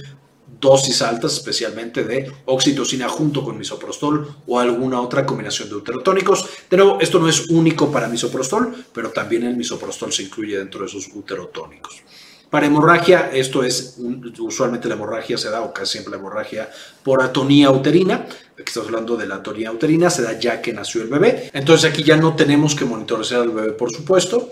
dosis 0.61 1.01
altas, 1.01 1.33
especialmente 1.33 2.05
de 2.05 2.31
oxitocina 2.45 3.09
junto 3.09 3.43
con 3.43 3.57
misoprostol 3.57 4.37
o 4.47 4.57
alguna 4.57 5.01
otra 5.01 5.25
combinación 5.25 5.67
de 5.67 5.75
uterotónicos. 5.75 6.47
De 6.69 6.77
nuevo, 6.77 6.97
esto 7.01 7.19
no 7.19 7.27
es 7.27 7.49
único 7.49 7.91
para 7.91 8.07
misoprostol, 8.07 8.73
pero 8.93 9.09
también 9.09 9.43
el 9.43 9.57
misoprostol 9.57 10.13
se 10.13 10.23
incluye 10.23 10.57
dentro 10.57 10.79
de 10.79 10.85
esos 10.85 11.09
uterotónicos. 11.13 12.01
Para 12.49 12.67
hemorragia, 12.67 13.31
esto 13.33 13.65
es, 13.65 13.97
usualmente 14.39 14.87
la 14.87 14.95
hemorragia 14.95 15.37
se 15.37 15.49
da, 15.49 15.61
o 15.61 15.73
casi 15.73 15.93
siempre 15.93 16.11
la 16.11 16.19
hemorragia 16.19 16.69
por 17.03 17.21
atonía 17.21 17.69
uterina. 17.69 18.25
Aquí 18.55 18.63
estamos 18.67 18.87
hablando 18.87 19.17
de 19.17 19.27
la 19.27 19.35
atonía 19.35 19.69
uterina, 19.69 20.09
se 20.09 20.21
da 20.21 20.39
ya 20.39 20.61
que 20.61 20.71
nació 20.71 21.01
el 21.01 21.09
bebé. 21.09 21.49
Entonces 21.53 21.91
aquí 21.91 22.03
ya 22.03 22.15
no 22.15 22.37
tenemos 22.37 22.73
que 22.73 22.85
monitorizar 22.85 23.41
al 23.41 23.49
bebé, 23.49 23.73
por 23.73 23.91
supuesto. 23.91 24.51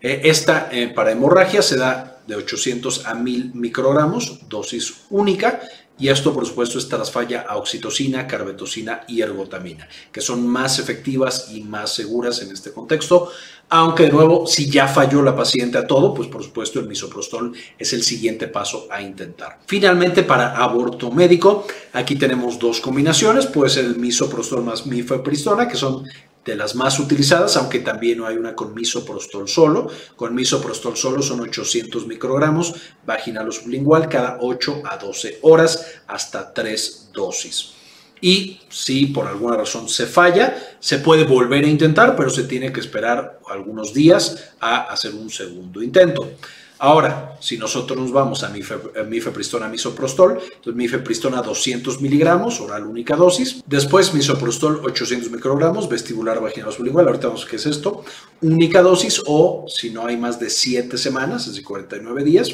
Eh, 0.00 0.22
esta 0.24 0.68
eh, 0.70 0.88
para 0.94 1.10
hemorragia 1.10 1.60
se 1.60 1.76
da 1.76 2.20
de 2.28 2.36
800 2.36 3.06
a 3.06 3.14
1000 3.14 3.54
microgramos, 3.54 4.48
dosis 4.48 5.02
única, 5.10 5.60
y 6.00 6.08
esto, 6.08 6.32
por 6.32 6.46
supuesto, 6.46 6.78
es 6.78 6.88
falla 7.10 7.44
a 7.48 7.56
oxitocina, 7.56 8.26
carbetocina 8.26 9.02
y 9.06 9.20
ergotamina, 9.20 9.86
que 10.10 10.20
son 10.20 10.46
más 10.46 10.78
efectivas 10.78 11.50
y 11.52 11.60
más 11.62 11.94
seguras 11.94 12.40
en 12.42 12.50
este 12.52 12.72
contexto. 12.72 13.30
Aunque, 13.68 14.04
de 14.04 14.10
nuevo, 14.10 14.46
si 14.46 14.68
ya 14.68 14.88
falló 14.88 15.22
la 15.22 15.36
paciente 15.36 15.78
a 15.78 15.86
todo, 15.86 16.12
pues 16.12 16.28
por 16.28 16.42
supuesto 16.42 16.80
el 16.80 16.88
misoprostol 16.88 17.52
es 17.78 17.92
el 17.92 18.02
siguiente 18.02 18.48
paso 18.48 18.88
a 18.90 19.00
intentar. 19.00 19.60
Finalmente, 19.66 20.24
para 20.24 20.56
aborto 20.56 21.10
médico, 21.12 21.66
aquí 21.92 22.16
tenemos 22.16 22.58
dos 22.58 22.80
combinaciones. 22.80 23.46
Puede 23.46 23.70
ser 23.70 23.84
el 23.84 23.96
misoprostol 23.96 24.64
más 24.64 24.86
mifepristona, 24.86 25.68
que 25.68 25.76
son 25.76 26.04
de 26.44 26.56
las 26.56 26.74
más 26.74 26.98
utilizadas, 26.98 27.56
aunque 27.56 27.80
también 27.80 28.18
no 28.18 28.26
hay 28.26 28.36
una 28.36 28.54
con 28.54 28.74
misoprostol 28.74 29.48
solo. 29.48 29.88
Con 30.16 30.34
misoprostol 30.34 30.96
solo 30.96 31.22
son 31.22 31.40
800 31.40 32.06
microgramos 32.06 32.74
vaginal 33.04 33.48
o 33.48 33.52
sublingual 33.52 34.08
cada 34.08 34.38
8 34.40 34.82
a 34.84 34.96
12 34.96 35.38
horas 35.42 36.00
hasta 36.06 36.52
3 36.52 37.10
dosis. 37.12 37.74
Y 38.22 38.60
si 38.68 39.06
por 39.06 39.26
alguna 39.26 39.56
razón 39.56 39.88
se 39.88 40.06
falla, 40.06 40.76
se 40.78 40.98
puede 40.98 41.24
volver 41.24 41.64
a 41.64 41.68
intentar, 41.68 42.16
pero 42.16 42.28
se 42.28 42.44
tiene 42.44 42.72
que 42.72 42.80
esperar 42.80 43.40
algunos 43.48 43.94
días 43.94 44.52
a 44.60 44.92
hacer 44.92 45.14
un 45.14 45.30
segundo 45.30 45.82
intento. 45.82 46.32
Ahora, 46.82 47.36
si 47.40 47.58
nosotros 47.58 47.98
nos 47.98 48.10
vamos 48.10 48.42
a 48.42 48.48
mifepristona 48.48 49.68
misoprostol, 49.68 50.40
entonces 50.42 50.74
mifepristona 50.74 51.42
200 51.42 52.00
miligramos, 52.00 52.58
oral 52.58 52.86
única 52.86 53.16
dosis. 53.16 53.62
Después 53.66 54.14
misoprostol 54.14 54.80
800 54.82 55.30
microgramos, 55.30 55.90
vestibular 55.90 56.40
vaginal 56.40 56.72
sublingual. 56.72 57.06
Ahorita 57.06 57.26
vamos 57.26 57.44
qué 57.44 57.56
es 57.56 57.66
esto. 57.66 58.02
Única 58.40 58.80
dosis 58.80 59.20
o 59.26 59.66
si 59.68 59.90
no 59.90 60.06
hay 60.06 60.16
más 60.16 60.40
de 60.40 60.48
7 60.48 60.96
semanas, 60.96 61.42
es 61.42 61.48
decir, 61.48 61.64
49 61.64 62.24
días, 62.24 62.50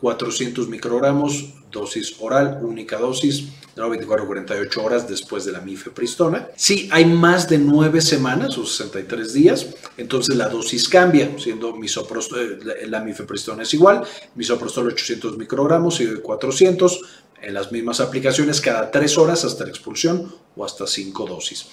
400 0.00 0.68
microgramos, 0.68 1.54
dosis 1.70 2.16
oral, 2.20 2.60
única 2.62 2.98
dosis, 2.98 3.48
de 3.74 3.88
24 3.88 4.26
48 4.26 4.82
horas 4.82 5.08
después 5.08 5.44
de 5.44 5.52
la 5.52 5.60
mifepristona. 5.60 6.48
Si 6.56 6.88
hay 6.92 7.04
más 7.04 7.48
de 7.48 7.58
9 7.58 8.00
semanas 8.00 8.58
o 8.58 8.66
63 8.66 9.32
días, 9.32 9.66
entonces 9.96 10.36
la 10.36 10.48
dosis 10.48 10.88
cambia, 10.88 11.30
siendo 11.38 11.74
misoprostol, 11.76 12.60
eh, 12.80 12.86
la 12.86 13.00
mifepristona 13.00 13.62
es 13.62 13.74
igual, 13.74 14.04
misoprostol 14.34 14.88
800 14.88 15.36
microgramos 15.36 16.00
y 16.00 16.06
400 16.16 17.00
en 17.40 17.54
las 17.54 17.70
mismas 17.70 18.00
aplicaciones 18.00 18.60
cada 18.60 18.90
3 18.90 19.18
horas 19.18 19.44
hasta 19.44 19.64
la 19.64 19.70
expulsión 19.70 20.34
o 20.56 20.64
hasta 20.64 20.86
5 20.86 21.26
dosis 21.26 21.66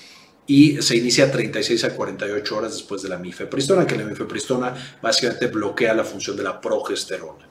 y 0.48 0.82
se 0.82 0.96
inicia 0.98 1.32
36 1.32 1.86
a 1.86 1.96
48 1.96 2.56
horas 2.56 2.74
después 2.74 3.02
de 3.02 3.10
la 3.10 3.18
mifepristona, 3.18 3.88
que 3.88 3.96
la 3.96 4.04
mifepristona 4.04 4.76
básicamente 5.02 5.48
bloquea 5.48 5.94
la 5.94 6.04
función 6.04 6.38
de 6.38 6.44
la 6.44 6.62
progesterona. 6.62 7.48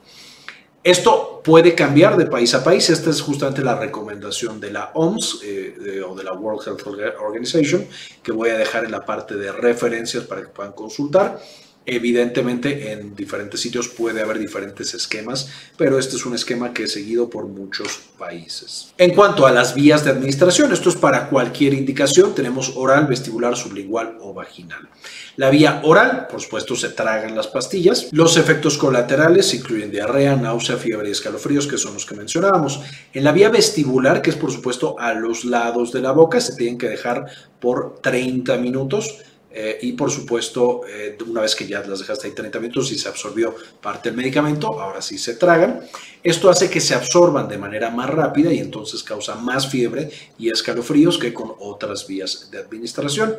Esto 0.85 1.41
puede 1.43 1.75
cambiar 1.75 2.19
de 2.19 2.27
país 2.27 2.55
a 2.55 2.63
país. 2.63 2.91
Esta 2.91 3.09
es 3.09 3.23
justamente 3.23 3.63
la 3.63 3.75
recomendación 3.75 4.61
de 4.61 4.71
la 4.71 4.91
OMS 4.93 5.41
eh, 5.43 6.03
o 6.07 6.15
de 6.15 6.23
la 6.23 6.35
World 6.35 6.61
Health 6.67 6.87
Organization, 7.21 7.87
que 8.23 8.33
voy 8.33 8.51
a 8.51 8.59
dejar 8.59 8.85
en 8.85 8.91
la 8.91 9.03
parte 9.03 9.35
de 9.35 9.51
referencias 9.51 10.25
para 10.25 10.43
que 10.43 10.49
puedan 10.49 10.73
consultar. 10.73 11.41
Evidentemente 11.87 12.93
en 12.93 13.15
diferentes 13.15 13.61
sitios 13.61 13.89
puede 13.89 14.23
haber 14.23 14.39
diferentes 14.39 14.95
esquemas, 14.95 15.51
pero 15.77 15.99
este 15.99 16.17
es 16.17 16.25
un 16.25 16.35
esquema 16.35 16.73
que 16.73 16.85
es 16.85 16.93
seguido 16.93 17.29
por 17.29 17.47
muchos 17.47 18.01
países. 18.19 18.95
En 18.97 19.15
cuanto 19.15 19.47
a 19.47 19.53
las 19.53 19.75
vías 19.75 20.03
de 20.03 20.11
administración, 20.11 20.73
esto 20.73 20.89
es 20.89 20.97
para 20.97 21.29
cualquier 21.29 21.75
indicación, 21.75 22.35
tenemos 22.35 22.73
oral, 22.77 23.07
vestibular, 23.07 23.55
sublingual 23.55 24.17
o 24.23 24.33
vaginal. 24.33 24.89
La 25.37 25.51
vía 25.51 25.81
oral, 25.85 26.27
por 26.31 26.41
supuesto, 26.41 26.75
se 26.75 26.91
tragan 26.91 27.35
las 27.35 27.49
pastillas. 27.49 28.09
Los 28.13 28.37
efectos 28.37 28.79
colaterales 28.79 29.53
incluyen 29.53 29.91
diarrea, 29.91 30.37
náusea, 30.37 30.77
fiebre 30.77 31.09
y 31.09 31.13
escalofríos, 31.13 31.67
que 31.67 31.77
son 31.77 31.95
los 31.95 32.07
que 32.07 32.15
mencionábamos. 32.15 32.81
En 33.13 33.25
la 33.25 33.33
vía 33.33 33.51
vestibular, 33.51 34.23
que 34.23 34.31
es 34.31 34.37
por 34.37 34.53
supuesto 34.53 34.99
a 34.99 35.13
los 35.13 35.45
lados 35.45 35.93
de 35.93 36.01
la 36.01 36.13
boca, 36.13 36.41
se 36.41 36.57
tienen 36.57 36.79
que 36.79 36.89
dejar 36.89 37.27
por 37.61 38.01
30 38.01 38.57
minutos 38.59 39.19
eh, 39.57 39.79
y 39.83 39.93
por 39.93 40.11
supuesto, 40.11 40.81
eh, 40.89 41.17
una 41.29 41.43
vez 41.43 41.55
que 41.55 41.65
ya 41.65 41.81
las 41.87 42.01
dejaste 42.01 42.27
ahí 42.27 42.35
30 42.35 42.59
minutos 42.59 42.91
y 42.91 42.99
se 42.99 43.09
absorbió 43.09 43.55
parte 43.81 44.09
del 44.09 44.17
medicamento, 44.17 44.81
ahora 44.81 45.01
sí 45.01 45.17
se 45.17 45.37
tragan. 45.37 45.81
Esto 46.25 46.51
hace 46.51 46.69
que 46.69 46.81
se 46.81 46.93
absorban 46.93 47.49
de 47.49 47.57
manera 47.57 47.91
más 47.91 48.11
rápida 48.11 48.53
y 48.53 48.59
entonces 48.59 49.05
causa 49.05 49.37
más 49.37 49.69
fiebre 49.69 50.11
y 50.39 50.51
escalofríos 50.51 51.19
que 51.19 51.33
con 51.33 51.53
otras 51.61 52.09
vías 52.09 52.51
de 52.51 52.59
administración. 52.59 53.37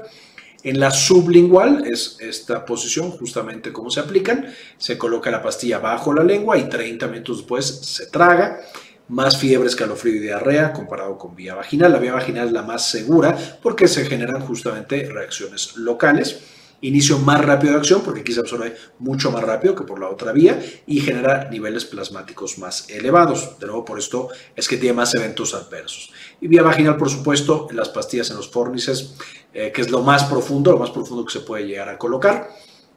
En 0.63 0.79
la 0.79 0.89
sublingual 0.89 1.85
es 1.85 2.17
esta 2.21 2.65
posición 2.65 3.11
justamente 3.11 3.73
como 3.73 3.91
se 3.91 3.99
aplican. 3.99 4.47
Se 4.77 4.97
coloca 4.97 5.29
la 5.29 5.43
pastilla 5.43 5.79
bajo 5.79 6.13
la 6.13 6.23
lengua 6.23 6.57
y 6.57 6.69
30 6.69 7.07
minutos 7.07 7.39
después 7.39 7.65
se 7.65 8.07
traga 8.07 8.61
más 9.07 9.37
fiebre, 9.37 9.67
escalofrío 9.67 10.15
y 10.15 10.19
diarrea 10.19 10.73
comparado 10.73 11.17
con 11.17 11.35
vía 11.35 11.55
vaginal. 11.55 11.91
La 11.91 11.99
vía 11.99 12.13
vaginal 12.13 12.47
es 12.47 12.53
la 12.53 12.63
más 12.63 12.89
segura 12.89 13.37
porque 13.61 13.87
se 13.87 14.05
generan 14.05 14.41
justamente 14.41 15.09
reacciones 15.11 15.75
locales. 15.77 16.39
Inicio 16.81 17.17
más 17.19 17.43
rápido 17.43 17.73
de 17.73 17.79
acción 17.79 18.01
porque 18.03 18.21
aquí 18.21 18.33
se 18.33 18.41
absorbe 18.41 18.75
mucho 18.99 19.31
más 19.31 19.43
rápido 19.43 19.73
que 19.75 19.85
por 19.85 19.99
la 19.99 20.09
otra 20.09 20.33
vía 20.33 20.61
y 20.85 20.99
genera 20.99 21.49
niveles 21.49 21.85
plasmáticos 21.85 22.57
más 22.57 22.89
elevados. 22.89 23.57
De 23.59 23.65
nuevo, 23.65 23.85
por 23.85 23.97
esto 23.97 24.29
es 24.55 24.67
que 24.67 24.77
tiene 24.77 24.93
más 24.93 25.15
eventos 25.15 25.53
adversos. 25.53 26.11
Y 26.41 26.47
vía 26.47 26.63
vaginal, 26.63 26.97
por 26.97 27.09
supuesto, 27.09 27.67
las 27.71 27.89
pastillas 27.89 28.29
en 28.29 28.37
los 28.37 28.51
fórnices, 28.51 29.15
eh, 29.53 29.71
que 29.73 29.81
es 29.81 29.89
lo 29.89 30.01
más 30.01 30.25
profundo, 30.25 30.71
lo 30.71 30.77
más 30.77 30.91
profundo 30.91 31.25
que 31.25 31.33
se 31.33 31.39
puede 31.39 31.65
llegar 31.65 31.89
a 31.89 31.97
colocar 31.97 32.49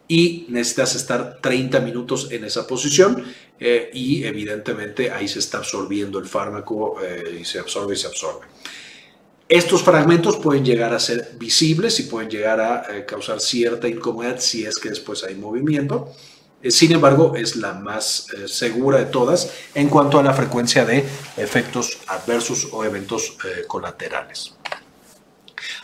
y 0.09 0.47
necesitas 0.49 0.97
estar 0.97 1.39
30 1.41 1.81
minutos 1.81 2.29
en 2.31 2.45
esa 2.45 2.67
posición 2.67 3.23
eh, 3.61 3.91
y 3.93 4.25
evidentemente 4.25 5.11
ahí 5.11 5.29
se 5.29 5.39
está 5.39 5.59
absorbiendo 5.59 6.19
el 6.19 6.27
fármaco 6.27 6.97
eh, 7.03 7.39
y 7.41 7.45
se 7.45 7.59
absorbe 7.59 7.95
y 7.95 7.99
se 7.99 8.07
absorbe. 8.07 8.47
Estos 9.47 9.83
fragmentos 9.83 10.37
pueden 10.37 10.65
llegar 10.65 10.93
a 10.95 11.01
ser 11.01 11.33
visibles 11.39 12.01
y 12.01 12.05
pueden 12.05 12.31
llegar 12.31 12.61
a 12.61 12.97
eh, 12.97 13.05
causar 13.07 13.41
cierta 13.41 13.87
incomodidad 13.87 14.41
si 14.41 14.65
es 14.65 14.79
que 14.79 14.89
después 14.89 15.23
hay 15.25 15.35
movimiento. 15.35 16.13
Sin 16.71 16.91
embargo, 16.91 17.37
es 17.37 17.55
la 17.55 17.73
más 17.73 18.27
segura 18.47 18.99
de 18.99 19.05
todas 19.05 19.53
en 19.77 19.89
cuanto 19.89 20.19
a 20.19 20.25
la 20.25 20.35
frecuencia 20.35 20.85
de 20.85 21.05
efectos 21.37 21.99
adversos 22.09 22.71
o 22.73 22.85
eventos 22.85 23.37
colaterales. 23.69 24.55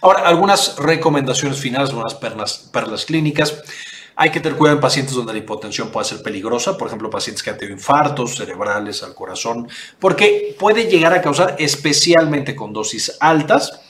Ahora, 0.02 0.26
algunas 0.26 0.76
recomendaciones 0.76 1.60
finales, 1.60 1.90
algunas 1.90 2.14
perlas, 2.14 2.68
perlas 2.72 3.04
clínicas. 3.04 3.54
Hay 4.16 4.31
que 4.31 4.40
tener 4.40 4.57
cuidado 4.57 4.77
en 4.77 4.81
pacientes 4.81 5.14
donde 5.14 5.33
la 5.33 5.38
hipotensión 5.40 5.90
puede 5.90 6.07
ser 6.07 6.22
peligrosa, 6.22 6.77
por 6.79 6.87
ejemplo, 6.88 7.11
pacientes 7.11 7.42
que 7.42 7.50
han 7.50 7.59
tenido 7.59 7.77
infartos 7.77 8.37
cerebrales 8.37 9.03
al 9.03 9.14
corazón, 9.14 9.68
porque 9.98 10.55
puede 10.59 10.85
llegar 10.88 11.12
a 11.12 11.20
causar, 11.20 11.57
especialmente 11.59 12.55
con 12.55 12.72
dosis 12.72 13.16
altas, 13.20 13.81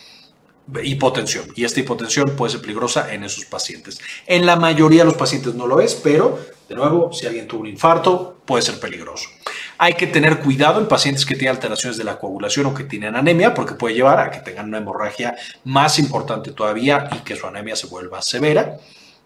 hipotensión. 0.83 1.47
Y 1.55 1.65
esta 1.65 1.81
hipotensión 1.81 2.31
puede 2.37 2.53
ser 2.53 2.63
peligrosa 2.63 3.13
en 3.13 3.25
esos 3.25 3.45
pacientes. 3.45 4.01
En 4.27 4.47
la 4.47 4.57
mayoría 4.57 5.01
de 5.01 5.07
los 5.07 5.15
pacientes 5.15 5.55
no 5.55 5.67
lo 5.67 5.81
es, 5.81 5.95
pero 5.95 6.39
de 6.69 6.75
nuevo, 6.75 7.13
si 7.13 7.27
alguien 7.27 7.47
tuvo 7.47 7.61
un 7.61 7.67
infarto, 7.67 8.39
puede 8.47 8.63
ser 8.63 8.81
peligroso. 8.81 9.29
Hay 9.77 9.95
que 9.95 10.07
tener 10.07 10.39
cuidado 10.39 10.81
en 10.81 10.89
pacientes 10.89 11.27
que 11.27 11.35
tienen 11.35 11.55
alteraciones 11.55 11.99
de 11.99 12.05
la 12.05 12.19
coagulación 12.19 12.67
o 12.67 12.75
que 12.75 12.85
tienen 12.85 13.15
anemia, 13.17 13.53
porque 13.53 13.75
puede 13.75 13.95
llevar 13.95 14.19
a 14.21 14.31
que 14.31 14.39
tengan 14.39 14.69
una 14.69 14.79
hemorragia 14.79 15.37
más 15.65 15.99
importante 15.99 16.53
todavía 16.53 17.11
y 17.13 17.19
que 17.19 17.37
su 17.37 17.47
anemia 17.47 17.77
se 17.77 17.87
vuelva 17.89 18.23
severa. 18.23 18.79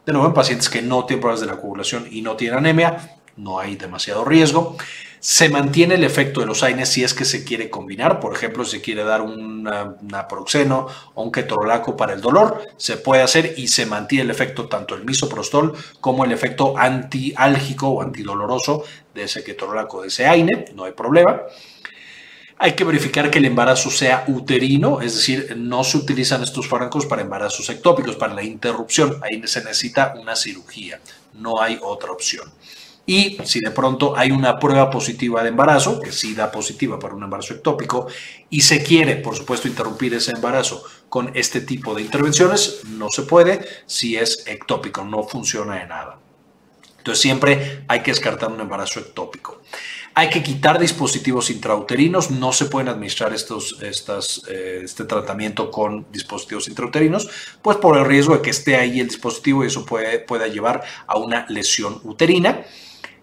De 0.09 0.14
nuevo, 0.14 0.29
en 0.29 0.33
pacientes 0.33 0.71
que 0.71 0.81
no 0.81 1.05
tienen 1.05 1.21
problemas 1.21 1.42
de 1.42 1.49
la 1.49 1.61
coagulación 1.61 2.09
y 2.11 2.23
no 2.23 2.35
tienen 2.35 2.61
anemia, 2.61 3.18
no 3.37 3.59
hay 3.59 3.77
demasiado 3.77 4.25
riesgo. 4.25 4.79
Se 5.21 5.51
mantiene 5.51 5.97
el 5.97 6.05
efecto 6.05 6.40
de 6.40 6.47
los 6.47 6.62
AINES 6.62 6.88
si 6.88 7.05
es 7.05 7.12
que 7.12 7.27
se 7.27 7.44
quiere 7.44 7.68
combinar, 7.68 8.18
por 8.18 8.33
ejemplo, 8.33 8.64
si 8.64 8.79
se 8.79 8.81
quiere 8.81 9.05
dar 9.05 9.21
un 9.21 9.64
naproxeno 10.01 10.87
o 11.12 11.23
un 11.23 11.31
ketorolaco 11.31 11.94
para 11.94 12.14
el 12.14 12.23
dolor, 12.23 12.62
se 12.79 12.97
puede 12.97 13.21
hacer 13.21 13.53
y 13.59 13.68
se 13.68 13.85
mantiene 13.85 14.25
el 14.25 14.31
efecto 14.31 14.66
tanto 14.66 14.94
el 14.94 15.05
misoprostol 15.05 15.75
como 16.01 16.25
el 16.25 16.33
efecto 16.33 16.79
antiálgico 16.79 17.88
o 17.88 18.01
antidoloroso 18.01 18.85
de 19.14 19.25
ese 19.25 19.44
ketorolaco, 19.44 20.01
de 20.01 20.09
ese 20.09 20.27
AINE, 20.27 20.73
no 20.75 20.85
hay 20.85 20.92
problema. 20.92 21.42
Hay 22.61 22.73
que 22.73 22.83
verificar 22.83 23.31
que 23.31 23.38
el 23.38 23.44
embarazo 23.44 23.88
sea 23.88 24.25
uterino, 24.27 25.01
es 25.01 25.14
decir, 25.14 25.55
no 25.57 25.85
se 25.85 25.97
utilizan 25.97 26.42
estos 26.42 26.66
fármacos 26.66 27.07
para 27.07 27.23
embarazos 27.23 27.71
ectópicos, 27.71 28.16
para 28.16 28.35
la 28.35 28.42
interrupción. 28.42 29.21
Ahí 29.23 29.40
se 29.47 29.62
necesita 29.62 30.14
una 30.21 30.35
cirugía, 30.35 31.01
no 31.35 31.61
hay 31.61 31.79
otra 31.81 32.11
opción. 32.11 32.51
Y 33.07 33.38
si 33.44 33.61
de 33.61 33.71
pronto 33.71 34.16
hay 34.16 34.33
una 34.33 34.59
prueba 34.59 34.90
positiva 34.90 35.42
de 35.42 35.51
embarazo, 35.51 36.01
que 36.01 36.11
sí 36.11 36.35
da 36.35 36.51
positiva 36.51 36.99
para 36.99 37.14
un 37.14 37.23
embarazo 37.23 37.55
ectópico, 37.55 38.09
y 38.51 38.61
se 38.61 38.83
quiere, 38.83 39.16
por 39.16 39.37
supuesto, 39.37 39.68
interrumpir 39.68 40.12
ese 40.14 40.33
embarazo 40.33 40.83
con 41.09 41.31
este 41.35 41.61
tipo 41.61 41.94
de 41.94 42.03
intervenciones, 42.03 42.81
no 42.88 43.09
se 43.09 43.23
puede 43.23 43.64
si 43.87 44.16
es 44.16 44.44
ectópico, 44.49 45.05
no 45.05 45.23
funciona 45.23 45.77
de 45.77 45.87
nada. 45.87 46.18
Entonces 47.09 47.23
siempre 47.23 47.85
hay 47.88 48.01
que 48.01 48.11
descartar 48.11 48.53
un 48.53 48.61
embarazo 48.61 49.01
ectópico. 49.01 49.62
Hay 50.12 50.29
que 50.29 50.42
quitar 50.42 50.79
dispositivos 50.79 51.49
intrauterinos, 51.49 52.31
no 52.31 52.53
se 52.53 52.66
pueden 52.66 52.90
administrar 52.90 53.33
estos, 53.33 53.81
estas, 53.81 54.42
eh, 54.47 54.83
este 54.85 55.05
tratamiento 55.05 55.71
con 55.71 56.05
dispositivos 56.12 56.68
intrauterinos, 56.68 57.31
pues 57.62 57.79
por 57.79 57.97
el 57.97 58.05
riesgo 58.05 58.37
de 58.37 58.42
que 58.42 58.51
esté 58.51 58.77
ahí 58.77 59.01
el 59.01 59.09
dispositivo 59.09 59.64
y 59.64 59.68
eso 59.68 59.87
puede, 59.87 60.18
pueda 60.18 60.49
llevar 60.49 60.83
a 61.07 61.16
una 61.16 61.47
lesión 61.49 61.99
uterina. 62.05 62.62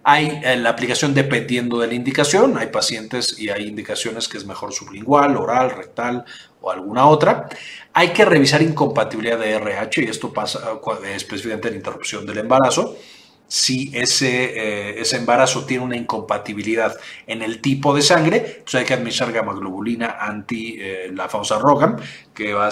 Hay 0.03 0.41
eh, 0.43 0.55
la 0.57 0.69
aplicación 0.71 1.13
dependiendo 1.13 1.79
de 1.79 1.85
la 1.85 1.93
indicación. 1.93 2.57
Hay 2.57 2.67
pacientes 2.67 3.37
y 3.37 3.49
hay 3.49 3.67
indicaciones 3.67 4.27
que 4.27 4.39
es 4.39 4.47
mejor 4.47 4.73
sublingual, 4.73 5.37
oral, 5.37 5.69
rectal 5.69 6.25
o 6.61 6.71
alguna 6.71 7.05
otra. 7.05 7.49
Hay 7.93 8.09
que 8.13 8.25
revisar 8.25 8.63
incompatibilidad 8.63 9.37
de 9.37 9.51
RH 9.51 10.01
y 10.01 10.05
esto 10.05 10.33
pasa 10.33 10.71
eh, 11.03 11.15
específicamente 11.15 11.67
en 11.67 11.75
interrupción 11.75 12.25
del 12.25 12.39
embarazo 12.39 12.97
si 13.47 13.91
ese, 13.93 14.45
eh, 14.45 15.01
ese, 15.01 15.17
embarazo 15.17 15.65
tiene 15.65 15.83
una 15.83 15.95
incompatibilidad 15.95 16.95
en 17.27 17.41
el 17.41 17.61
tipo 17.61 17.93
de 17.93 18.01
sangre, 18.01 18.37
entonces 18.37 18.75
hay 18.75 18.85
que 18.85 18.93
administrar 18.93 19.31
gamaglobulina 19.31 20.17
anti 20.19 20.77
eh, 20.79 21.11
la 21.13 21.29
famosa 21.29 21.59
ROGAM, 21.59 21.97
que 22.33 22.53
va, 22.53 22.69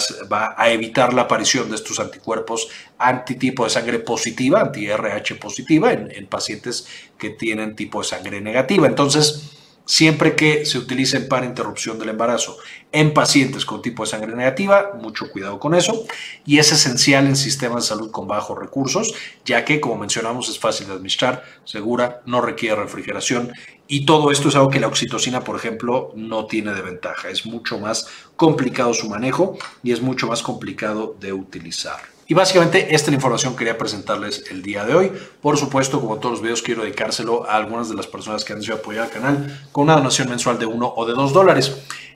a 0.57 0.69
evitar 0.71 1.13
la 1.13 1.23
aparición 1.23 1.69
de 1.69 1.75
estos 1.75 1.99
anticuerpos 1.99 2.69
antitipo 2.97 3.63
de 3.65 3.69
sangre 3.69 3.99
positiva, 3.99 4.61
anti-RH 4.61 5.35
positiva, 5.35 5.93
en, 5.93 6.11
en 6.11 6.27
pacientes 6.27 6.87
que 7.17 7.31
tienen 7.31 7.75
tipo 7.75 8.01
de 8.01 8.07
sangre 8.07 8.41
negativa. 8.41 8.87
Entonces, 8.87 9.52
Siempre 9.85 10.35
que 10.35 10.65
se 10.65 10.77
utilicen 10.77 11.27
para 11.27 11.45
interrupción 11.45 11.99
del 11.99 12.09
embarazo 12.09 12.57
en 12.93 13.13
pacientes 13.13 13.65
con 13.65 13.81
tipo 13.81 14.03
de 14.03 14.09
sangre 14.09 14.35
negativa, 14.35 14.91
mucho 15.01 15.29
cuidado 15.29 15.59
con 15.59 15.75
eso. 15.75 16.05
Y 16.45 16.59
es 16.59 16.71
esencial 16.71 17.27
en 17.27 17.35
sistemas 17.35 17.83
de 17.83 17.89
salud 17.89 18.11
con 18.11 18.27
bajos 18.27 18.57
recursos, 18.57 19.13
ya 19.43 19.65
que, 19.65 19.81
como 19.81 19.97
mencionamos, 19.97 20.47
es 20.47 20.57
fácil 20.57 20.87
de 20.87 20.93
administrar, 20.93 21.43
segura, 21.65 22.21
no 22.25 22.39
requiere 22.39 22.75
refrigeración. 22.75 23.51
Y 23.87 24.05
todo 24.05 24.31
esto 24.31 24.49
es 24.49 24.55
algo 24.55 24.69
que 24.69 24.79
la 24.79 24.87
oxitocina, 24.87 25.43
por 25.43 25.57
ejemplo, 25.57 26.13
no 26.15 26.45
tiene 26.45 26.73
de 26.73 26.81
ventaja. 26.81 27.29
Es 27.29 27.45
mucho 27.45 27.77
más 27.79 28.07
complicado 28.37 28.93
su 28.93 29.09
manejo 29.09 29.57
y 29.83 29.91
es 29.91 30.01
mucho 30.01 30.27
más 30.27 30.41
complicado 30.41 31.15
de 31.19 31.33
utilizar. 31.33 32.12
Y 32.27 32.33
básicamente 32.33 32.95
esta 32.95 33.07
es 33.07 33.07
la 33.09 33.15
información 33.15 33.53
que 33.53 33.59
quería 33.59 33.77
presentarles 33.77 34.45
el 34.49 34.61
día 34.61 34.85
de 34.85 34.95
hoy. 34.95 35.11
Por 35.41 35.57
supuesto, 35.57 35.99
como 35.99 36.17
todos 36.17 36.33
los 36.33 36.41
videos, 36.41 36.61
quiero 36.61 36.83
dedicárselo 36.83 37.49
a 37.49 37.55
algunas 37.55 37.89
de 37.89 37.95
las 37.95 38.07
personas 38.07 38.45
que 38.45 38.53
han 38.53 38.59
decidido 38.59 38.79
apoyar 38.79 39.05
al 39.05 39.09
canal 39.09 39.67
con 39.71 39.85
una 39.85 39.95
donación 39.95 40.29
mensual 40.29 40.57
de 40.57 40.65
uno 40.65 40.93
o 40.95 41.05
de 41.05 41.13
dos 41.13 41.33
dólares. 41.33 41.75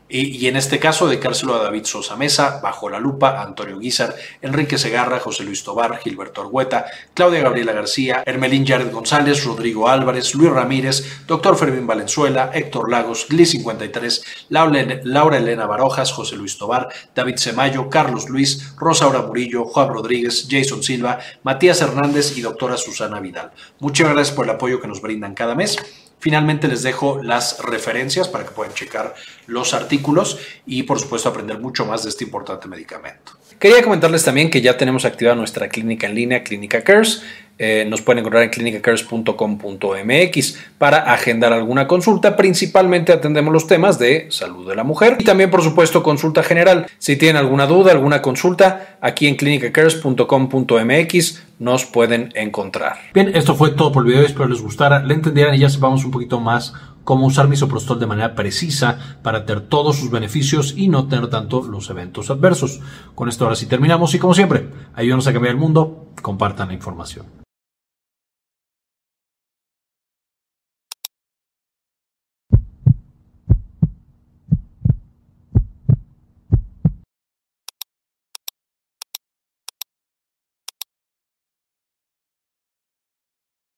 Y, 0.09 0.47
en 0.47 0.55
este 0.55 0.79
caso, 0.79 1.07
dedicárselo 1.07 1.55
a 1.55 1.63
David 1.63 1.83
Sosa 1.83 2.15
Mesa, 2.15 2.61
Bajo 2.63 2.89
la 2.89 2.97
Lupa, 2.97 3.41
Antonio 3.41 3.77
Guizar, 3.77 4.15
Enrique 4.41 4.77
Segarra, 4.77 5.19
José 5.19 5.43
Luis 5.43 5.65
Tobar, 5.65 5.97
Gilberto 5.97 6.41
Argueta, 6.41 6.85
Claudia 7.13 7.41
Gabriela 7.41 7.73
García, 7.73 8.23
Hermelín 8.25 8.65
Jared 8.65 8.91
González, 8.91 9.43
Rodrigo 9.43 9.89
Álvarez, 9.89 10.33
Luis 10.33 10.49
Ramírez, 10.49 11.25
Doctor 11.27 11.57
Fermín 11.57 11.85
Valenzuela, 11.85 12.51
Héctor 12.53 12.89
Lagos, 12.89 13.27
Gli53, 13.29 14.23
Laura 14.49 15.37
Elena 15.37 15.65
Barojas, 15.65 16.13
José 16.13 16.37
Luis 16.37 16.57
Tobar, 16.57 16.87
David 17.13 17.35
Semayo, 17.35 17.89
Carlos 17.89 18.29
Luis, 18.29 18.75
Rosa 18.77 19.05
Aura 19.05 19.23
Murillo, 19.23 19.65
Juan 19.65 19.89
Rodríguez, 19.89 20.47
Jason 20.49 20.83
Silva, 20.83 21.19
Matías 21.43 21.81
Hernández 21.81 22.37
y 22.37 22.41
doctora 22.41 22.77
Susana 22.77 23.19
Vidal. 23.19 23.51
Muchas 23.79 24.09
gracias 24.09 24.33
por 24.33 24.45
el 24.45 24.51
apoyo 24.51 24.79
que 24.79 24.87
nos 24.87 25.01
brindan 25.01 25.33
cada 25.33 25.53
mes. 25.53 25.77
Finalmente 26.19 26.67
les 26.67 26.83
dejo 26.83 27.21
las 27.21 27.59
referencias 27.59 28.27
para 28.27 28.43
que 28.43 28.51
puedan 28.51 28.73
checar 28.73 29.13
los 29.45 29.73
artículos 29.73 30.39
y 30.65 30.83
por 30.83 30.99
supuesto 30.99 31.29
aprender 31.29 31.59
mucho 31.59 31.85
más 31.85 32.03
de 32.03 32.09
este 32.09 32.23
importante 32.23 32.67
medicamento. 32.67 33.33
Quería 33.59 33.81
comentarles 33.81 34.23
también 34.23 34.51
que 34.51 34.61
ya 34.61 34.77
tenemos 34.77 35.03
activada 35.03 35.35
nuestra 35.35 35.67
clínica 35.67 36.05
en 36.05 36.13
línea, 36.13 36.43
Clínica 36.43 36.83
Cares. 36.83 37.23
Eh, 37.59 37.87
nos 37.89 38.03
pueden 38.03 38.19
encontrar 38.19 38.43
en 38.43 38.51
clinicacares.com.mx 38.51 40.59
para 40.77 41.11
agendar 41.11 41.53
alguna 41.53 41.87
consulta. 41.87 42.35
Principalmente 42.35 43.11
atendemos 43.11 43.51
los 43.51 43.65
temas 43.65 43.97
de 43.97 44.27
salud 44.29 44.69
de 44.69 44.75
la 44.75 44.83
mujer 44.83 45.15
y 45.17 45.23
también, 45.23 45.49
por 45.49 45.63
supuesto, 45.63 46.03
consulta 46.03 46.43
general. 46.43 46.85
Si 46.99 47.15
tienen 47.15 47.37
alguna 47.37 47.65
duda, 47.65 47.93
alguna 47.93 48.21
consulta, 48.21 48.97
aquí 49.01 49.25
en 49.25 49.35
clinicacares.com.mx 49.35 51.43
nos 51.57 51.85
pueden 51.85 52.31
encontrar. 52.35 52.99
Bien, 53.15 53.35
esto 53.35 53.55
fue 53.55 53.71
todo 53.71 53.91
por 53.91 54.05
el 54.05 54.11
video. 54.11 54.23
Espero 54.23 54.47
les 54.47 54.61
gustara, 54.61 55.03
le 55.03 55.15
entendieran 55.15 55.55
y 55.55 55.59
ya 55.59 55.71
sepamos 55.71 56.05
un 56.05 56.11
poquito 56.11 56.39
más 56.39 56.75
cómo 57.07 57.25
usar 57.25 57.47
misoprostol 57.47 58.01
de 58.01 58.05
manera 58.05 58.35
precisa 58.35 58.99
para 59.23 59.45
tener 59.45 59.61
todos 59.61 59.95
sus 59.95 60.11
beneficios 60.11 60.73
y 60.75 60.89
no 60.89 61.07
tener 61.07 61.29
tanto 61.29 61.63
los 61.63 61.89
eventos 61.89 62.29
adversos. 62.29 62.81
Con 63.15 63.29
esto 63.29 63.45
ahora 63.45 63.55
sí 63.55 63.65
terminamos 63.65 64.13
y 64.13 64.19
como 64.19 64.33
siempre, 64.33 64.69
ayúdanos 64.93 65.25
a 65.25 65.31
cambiar 65.31 65.55
el 65.55 65.61
mundo, 65.61 66.09
compartan 66.21 66.67
la 66.67 66.73
información. 66.73 67.36